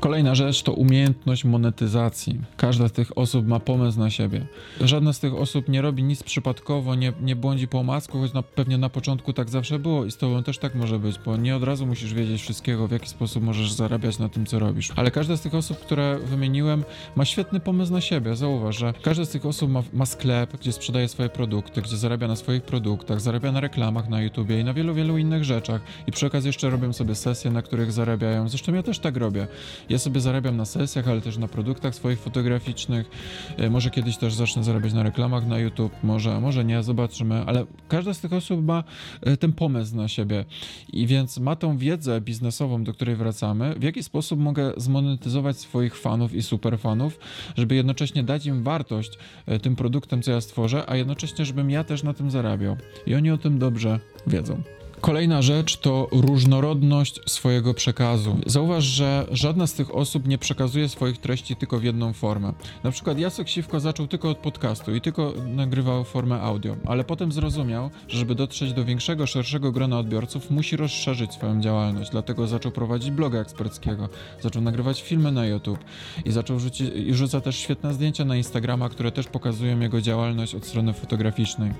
Kolejna 0.00 0.34
rzecz 0.34 0.62
to 0.62 0.72
umiejętność 0.72 1.44
monetyzacji. 1.44 2.40
Każda 2.56 2.88
z 2.88 2.92
tych 2.92 3.18
osób 3.18 3.46
ma 3.46 3.60
pomysł 3.60 3.98
na 3.98 4.10
siebie. 4.10 4.46
Żadna 4.80 5.12
z 5.12 5.20
tych 5.20 5.34
osób 5.34 5.68
nie 5.68 5.82
robi 5.82 6.02
nic 6.02 6.22
przypadkowo, 6.22 6.94
nie, 6.94 7.12
nie 7.20 7.36
błądzi 7.36 7.68
po 7.68 7.78
omacku, 7.78 8.18
choć 8.20 8.32
na, 8.32 8.42
pewnie 8.42 8.78
na 8.78 8.88
początku 8.88 9.32
tak 9.32 9.50
zawsze 9.50 9.78
było 9.78 10.04
i 10.04 10.10
z 10.10 10.16
tobą 10.16 10.42
też 10.42 10.58
tak 10.58 10.74
może 10.74 10.98
być, 10.98 11.18
bo 11.24 11.36
nie 11.36 11.56
od 11.56 11.62
razu 11.62 11.86
musisz 11.86 12.14
wiedzieć 12.14 12.42
wszystkiego, 12.42 12.88
w 12.88 12.90
jaki 12.90 13.08
sposób 13.08 13.42
możesz 13.42 13.72
zarabiać 13.72 14.18
na 14.18 14.28
tym, 14.28 14.46
co 14.46 14.58
robisz. 14.58 14.92
Ale 14.96 15.10
każda 15.10 15.36
z 15.36 15.40
tych 15.40 15.54
osób, 15.54 15.78
które 15.78 16.18
wymieniłem, 16.18 16.84
ma 17.16 17.24
świetny 17.24 17.60
pomysł 17.60 17.92
na 17.92 18.00
siebie. 18.00 18.36
Zauważ, 18.36 18.78
że 18.78 18.92
każda 19.02 19.24
z 19.24 19.28
tych 19.28 19.46
osób 19.46 19.70
ma, 19.70 19.82
ma 19.92 20.06
sklep, 20.06 20.56
gdzie 20.60 20.72
sprzedaje 20.72 21.08
swoje 21.08 21.28
produkty, 21.28 21.82
gdzie 21.82 21.96
zarabia 21.96 22.28
na 22.28 22.36
swoich 22.36 22.62
produktach, 22.62 23.20
zarabia 23.20 23.52
na 23.52 23.60
reklamach 23.60 24.08
na 24.08 24.22
YouTubie 24.22 24.60
i 24.60 24.64
na 24.64 24.74
wielu, 24.74 24.94
wielu 24.94 25.18
innych 25.18 25.44
rzeczach. 25.44 25.80
I 26.06 26.12
przy 26.12 26.26
okazji 26.26 26.48
jeszcze 26.48 26.70
robią 26.70 26.92
sobie 26.92 27.14
sesje, 27.14 27.50
na 27.50 27.62
których 27.62 27.92
zarabiają. 27.92 28.48
Zresztą 28.48 28.74
ja 28.74 28.82
też 28.82 28.98
tak 28.98 29.16
robię. 29.16 29.48
Ja 29.88 29.98
sobie 29.98 30.20
zarabiam 30.20 30.56
na 30.56 30.64
sesjach, 30.64 31.08
ale 31.08 31.20
też 31.20 31.38
na 31.38 31.48
produktach 31.48 31.94
swoich 31.94 32.20
fotograficznych. 32.20 33.10
E, 33.56 33.70
Może 33.70 33.90
kiedyś 33.90 34.16
też 34.16 34.34
zacznę 34.34 34.64
zarabiać 34.64 34.92
na 34.92 35.02
reklamach 35.02 35.46
na 35.46 35.58
YouTube, 35.58 35.92
może, 36.02 36.40
może 36.40 36.64
nie, 36.64 36.82
zobaczymy. 36.82 37.44
Ale 37.46 37.66
każda 37.88 38.14
z 38.14 38.20
tych 38.20 38.32
osób 38.32 38.64
ma 38.64 38.84
e, 39.22 39.36
ten 39.36 39.52
pomysł 39.52 39.96
na 39.96 40.08
siebie 40.08 40.44
i 40.92 41.06
więc 41.06 41.38
ma 41.38 41.56
tą 41.56 41.78
wiedzę 41.78 42.20
biznesową, 42.20 42.84
do 42.84 42.94
której 42.94 43.16
wracamy. 43.16 43.74
W 43.74 43.82
jaki 43.82 44.02
sposób 44.02 44.40
mogę 44.40 44.72
zmonetyzować 44.76 45.58
swoich 45.58 45.96
fanów 45.96 46.34
i 46.34 46.42
superfanów, 46.42 47.18
żeby 47.56 47.74
jednocześnie 47.74 48.22
dać 48.22 48.46
im 48.46 48.62
wartość 48.62 49.18
e, 49.46 49.58
tym 49.58 49.76
produktem, 49.76 50.22
co 50.22 50.30
ja 50.30 50.40
stworzę, 50.40 50.84
a 50.90 50.96
jednocześnie, 50.96 51.44
żebym 51.44 51.70
ja 51.70 51.84
też 51.84 52.02
na 52.02 52.14
tym 52.14 52.30
zarabiał. 52.30 52.76
I 53.06 53.14
oni 53.14 53.30
o 53.30 53.38
tym 53.38 53.58
dobrze 53.58 54.00
wiedzą. 54.26 54.62
Kolejna 55.00 55.42
rzecz 55.42 55.76
to 55.76 56.08
różnorodność 56.12 57.20
swojego 57.26 57.74
przekazu. 57.74 58.36
Zauważ, 58.46 58.84
że 58.84 59.26
żadna 59.30 59.66
z 59.66 59.72
tych 59.72 59.94
osób 59.94 60.28
nie 60.28 60.38
przekazuje 60.38 60.88
swoich 60.88 61.18
treści 61.18 61.56
tylko 61.56 61.78
w 61.78 61.84
jedną 61.84 62.12
formę. 62.12 62.52
Na 62.84 62.90
przykład 62.90 63.18
Jacek 63.18 63.48
Siwko 63.48 63.80
zaczął 63.80 64.06
tylko 64.06 64.30
od 64.30 64.38
podcastu 64.38 64.94
i 64.94 65.00
tylko 65.00 65.32
nagrywał 65.46 66.04
formę 66.04 66.40
audio, 66.40 66.76
ale 66.86 67.04
potem 67.04 67.32
zrozumiał, 67.32 67.90
że 68.08 68.18
żeby 68.18 68.34
dotrzeć 68.34 68.72
do 68.72 68.84
większego, 68.84 69.26
szerszego 69.26 69.72
grona 69.72 69.98
odbiorców, 69.98 70.50
musi 70.50 70.76
rozszerzyć 70.76 71.32
swoją 71.32 71.60
działalność. 71.60 72.10
Dlatego 72.10 72.46
zaczął 72.46 72.72
prowadzić 72.72 73.10
bloga 73.10 73.40
eksperckiego, 73.40 74.08
zaczął 74.40 74.62
nagrywać 74.62 75.02
filmy 75.02 75.32
na 75.32 75.46
YouTube 75.46 75.84
i 76.24 76.32
zaczął 76.32 76.58
rzucić, 76.58 76.90
i 76.94 77.14
rzuca 77.14 77.40
też 77.40 77.56
świetne 77.56 77.94
zdjęcia 77.94 78.24
na 78.24 78.36
Instagrama, 78.36 78.88
które 78.88 79.12
też 79.12 79.26
pokazują 79.26 79.80
jego 79.80 80.00
działalność 80.00 80.54
od 80.54 80.66
strony 80.66 80.92
fotograficznej. 80.92 81.72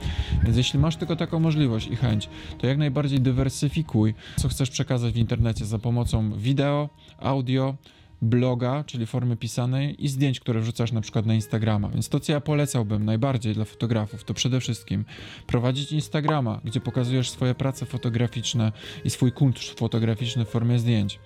Więc 0.44 0.56
jeśli 0.56 0.78
masz 0.78 0.96
tylko 0.96 1.16
taką 1.16 1.40
możliwość 1.40 1.86
i 1.86 1.96
chęć, 1.96 2.28
to 2.58 2.66
jak 2.66 2.78
najbardziej 2.78 3.07
dywersyfikuj, 3.14 4.14
co 4.36 4.48
chcesz 4.48 4.70
przekazać 4.70 5.14
w 5.14 5.16
internecie 5.16 5.64
za 5.64 5.78
pomocą 5.78 6.38
wideo, 6.38 6.88
audio, 7.18 7.74
bloga, 8.22 8.84
czyli 8.84 9.06
formy 9.06 9.36
pisanej 9.36 10.04
i 10.04 10.08
zdjęć, 10.08 10.40
które 10.40 10.60
wrzucasz 10.60 10.92
na 10.92 11.00
przykład 11.00 11.26
na 11.26 11.34
Instagrama. 11.34 11.88
Więc 11.88 12.08
to, 12.08 12.20
co 12.20 12.32
ja 12.32 12.40
polecałbym 12.40 13.04
najbardziej 13.04 13.54
dla 13.54 13.64
fotografów, 13.64 14.24
to 14.24 14.34
przede 14.34 14.60
wszystkim 14.60 15.04
prowadzić 15.46 15.92
Instagrama, 15.92 16.60
gdzie 16.64 16.80
pokazujesz 16.80 17.30
swoje 17.30 17.54
prace 17.54 17.86
fotograficzne 17.86 18.72
i 19.04 19.10
swój 19.10 19.32
kunszt 19.32 19.78
fotograficzny 19.78 20.44
w 20.44 20.48
formie 20.48 20.78
zdjęć. 20.78 21.18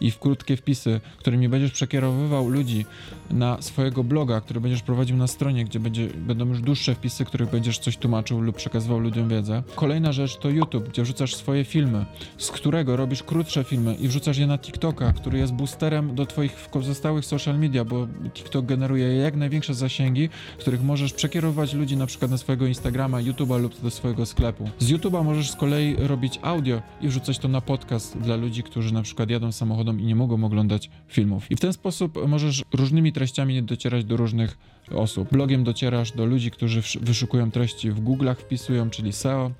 I 0.00 0.10
w 0.10 0.18
krótkie 0.18 0.56
wpisy, 0.56 1.00
którymi 1.18 1.48
będziesz 1.48 1.72
przekierowywał 1.72 2.48
ludzi 2.48 2.84
na 3.30 3.62
swojego 3.62 4.04
bloga, 4.04 4.40
który 4.40 4.60
będziesz 4.60 4.82
prowadził 4.82 5.16
na 5.16 5.26
stronie, 5.26 5.64
gdzie 5.64 5.80
będzie, 5.80 6.06
będą 6.06 6.48
już 6.48 6.60
dłuższe 6.60 6.94
wpisy, 6.94 7.24
których 7.24 7.50
będziesz 7.50 7.78
coś 7.78 7.96
tłumaczył 7.96 8.40
lub 8.40 8.56
przekazywał 8.56 8.98
ludziom 8.98 9.28
wiedzę. 9.28 9.62
Kolejna 9.74 10.12
rzecz 10.12 10.36
to 10.36 10.48
YouTube, 10.48 10.88
gdzie 10.88 11.02
wrzucasz 11.02 11.34
swoje 11.34 11.64
filmy, 11.64 12.06
z 12.38 12.50
którego 12.50 12.96
robisz 12.96 13.22
krótsze 13.22 13.64
filmy 13.64 13.94
i 13.94 14.08
wrzucasz 14.08 14.38
je 14.38 14.46
na 14.46 14.58
TikToka, 14.58 15.12
który 15.12 15.38
jest 15.38 15.52
boosterem 15.52 16.14
do 16.14 16.26
twoich 16.36 16.68
pozostałych 16.68 17.24
social 17.24 17.58
media, 17.58 17.84
bo 17.84 18.06
TikTok 18.34 18.66
generuje 18.66 19.16
jak 19.16 19.36
największe 19.36 19.74
zasięgi, 19.74 20.28
których 20.58 20.82
możesz 20.82 21.12
przekierować 21.12 21.74
ludzi 21.74 21.96
na 21.96 22.06
przykład 22.06 22.30
na 22.30 22.38
swojego 22.38 22.66
Instagrama, 22.66 23.18
YouTube'a 23.18 23.60
lub 23.60 23.80
do 23.80 23.90
swojego 23.90 24.26
sklepu. 24.26 24.70
Z 24.78 24.90
YouTube'a 24.90 25.24
możesz 25.24 25.50
z 25.50 25.56
kolei 25.56 25.96
robić 25.98 26.38
audio 26.42 26.82
i 27.00 27.08
wrzucać 27.08 27.38
to 27.38 27.48
na 27.48 27.60
podcast 27.60 28.18
dla 28.18 28.36
ludzi, 28.36 28.62
którzy 28.62 28.94
na 28.94 29.02
przykład 29.02 29.30
jadą 29.30 29.52
samochodem 29.52 30.00
i 30.00 30.04
nie 30.04 30.16
mogą 30.16 30.44
oglądać 30.44 30.90
filmów. 31.08 31.50
I 31.50 31.56
w 31.56 31.60
ten 31.60 31.72
sposób 31.72 32.28
możesz 32.28 32.64
różnymi 32.72 33.12
treściami 33.12 33.62
docierać 33.62 34.04
do 34.04 34.16
różnych 34.16 34.58
osób. 34.94 35.28
Blogiem 35.32 35.64
docierasz 35.64 36.12
do 36.12 36.26
ludzi, 36.26 36.50
którzy 36.50 36.82
wyszukują 37.00 37.50
treści 37.50 37.90
w 37.90 38.04
Google'ach, 38.04 38.34
wpisują, 38.34 38.90
czyli 38.90 39.12
SEO. 39.12 39.50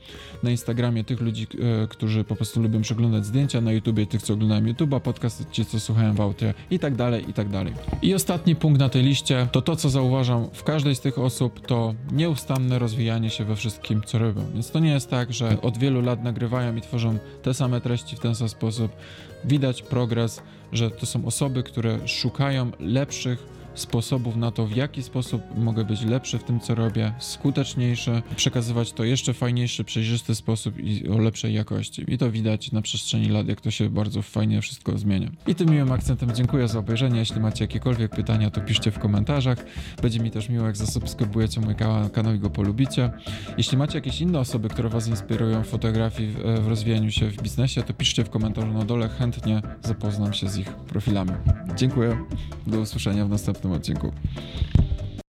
Na 0.42 0.50
Instagramie 0.50 1.04
tych 1.04 1.20
ludzi, 1.20 1.46
e, 1.82 1.88
którzy 1.88 2.24
po 2.24 2.36
prostu 2.36 2.62
lubią 2.62 2.82
przeglądać 2.82 3.26
zdjęcia, 3.26 3.60
na 3.60 3.72
YouTubie 3.72 4.06
tych, 4.06 4.22
co 4.22 4.34
oglądają 4.34 4.64
YouTube'a, 4.64 5.00
podcast 5.00 5.50
ci, 5.50 5.64
co 5.64 5.80
słuchają 5.80 6.14
w 6.14 6.20
aucie 6.20 6.54
i 6.70 6.78
tak 6.78 6.94
dalej, 6.94 7.30
i 7.30 7.32
tak 7.32 7.48
dalej. 7.48 7.72
I 8.02 8.14
ostatni 8.14 8.56
punkt 8.56 8.80
na 8.80 8.88
tej 8.88 9.02
liście 9.02 9.48
to 9.52 9.62
to, 9.62 9.76
co 9.76 9.90
zauważam 9.90 10.48
w 10.52 10.64
każdej 10.64 10.94
z 10.94 11.00
tych 11.00 11.18
osób, 11.18 11.66
to 11.66 11.94
nieustanne 12.12 12.78
rozwijanie 12.78 13.30
się 13.30 13.44
we 13.44 13.56
wszystkim, 13.56 14.02
co 14.06 14.18
robią. 14.18 14.42
Więc 14.54 14.70
to 14.70 14.78
nie 14.78 14.90
jest 14.90 15.10
tak, 15.10 15.32
że 15.32 15.60
od 15.60 15.78
wielu 15.78 16.02
lat 16.02 16.24
nagrywają 16.24 16.76
i 16.76 16.80
tworzą 16.80 17.18
te 17.42 17.54
same 17.54 17.80
treści 17.80 18.16
w 18.16 18.20
ten 18.20 18.34
sam 18.34 18.48
sposób. 18.48 18.92
Widać 19.44 19.82
progres, 19.82 20.42
że 20.72 20.90
to 20.90 21.06
są 21.06 21.24
osoby, 21.24 21.62
które 21.62 22.08
szukają 22.08 22.70
lepszych 22.80 23.56
sposobów 23.76 24.36
na 24.36 24.50
to, 24.50 24.66
w 24.66 24.76
jaki 24.76 25.02
sposób 25.02 25.42
mogę 25.56 25.84
być 25.84 26.02
lepszy 26.04 26.38
w 26.38 26.44
tym, 26.44 26.60
co 26.60 26.74
robię, 26.74 27.12
skuteczniejszy, 27.18 28.22
przekazywać 28.36 28.92
to 28.92 29.04
jeszcze 29.04 29.34
fajniejszy, 29.34 29.84
przejrzysty 29.84 30.34
sposób 30.34 30.78
i 30.78 31.08
o 31.08 31.18
lepszej 31.18 31.54
jakości. 31.54 32.04
I 32.08 32.18
to 32.18 32.30
widać 32.30 32.72
na 32.72 32.82
przestrzeni 32.82 33.28
lat, 33.28 33.48
jak 33.48 33.60
to 33.60 33.70
się 33.70 33.90
bardzo 33.90 34.22
fajnie 34.22 34.60
wszystko 34.60 34.98
zmienia. 34.98 35.30
I 35.46 35.54
tym 35.54 35.70
miłym 35.70 35.92
akcentem 35.92 36.34
dziękuję 36.34 36.68
za 36.68 36.78
obejrzenie. 36.78 37.18
Jeśli 37.18 37.40
macie 37.40 37.64
jakiekolwiek 37.64 38.16
pytania, 38.16 38.50
to 38.50 38.60
piszcie 38.60 38.90
w 38.90 38.98
komentarzach. 38.98 39.64
Będzie 40.02 40.20
mi 40.20 40.30
też 40.30 40.48
miło, 40.48 40.66
jak 40.66 40.76
zasubskrybujecie 40.76 41.60
mój 41.60 41.74
kanał, 42.12 42.34
i 42.34 42.38
go 42.38 42.50
polubicie. 42.50 43.10
Jeśli 43.58 43.78
macie 43.78 43.98
jakieś 43.98 44.20
inne 44.20 44.38
osoby, 44.38 44.68
które 44.68 44.88
Was 44.88 45.08
inspirują 45.08 45.62
w 45.62 45.66
fotografii, 45.66 46.32
w, 46.32 46.60
w 46.64 46.68
rozwijaniu 46.68 47.10
się 47.10 47.30
w 47.30 47.42
biznesie, 47.42 47.82
to 47.82 47.94
piszcie 47.94 48.24
w 48.24 48.30
komentarzu 48.30 48.72
na 48.72 48.84
dole. 48.84 49.08
Chętnie 49.08 49.62
zapoznam 49.82 50.32
się 50.32 50.48
z 50.48 50.56
ich 50.56 50.72
profilami. 50.72 51.30
Dziękuję. 51.76 52.18
Do 52.66 52.80
usłyszenia 52.80 53.24
w 53.24 53.28
następnym 53.68 53.72
odcinku. 53.72 54.12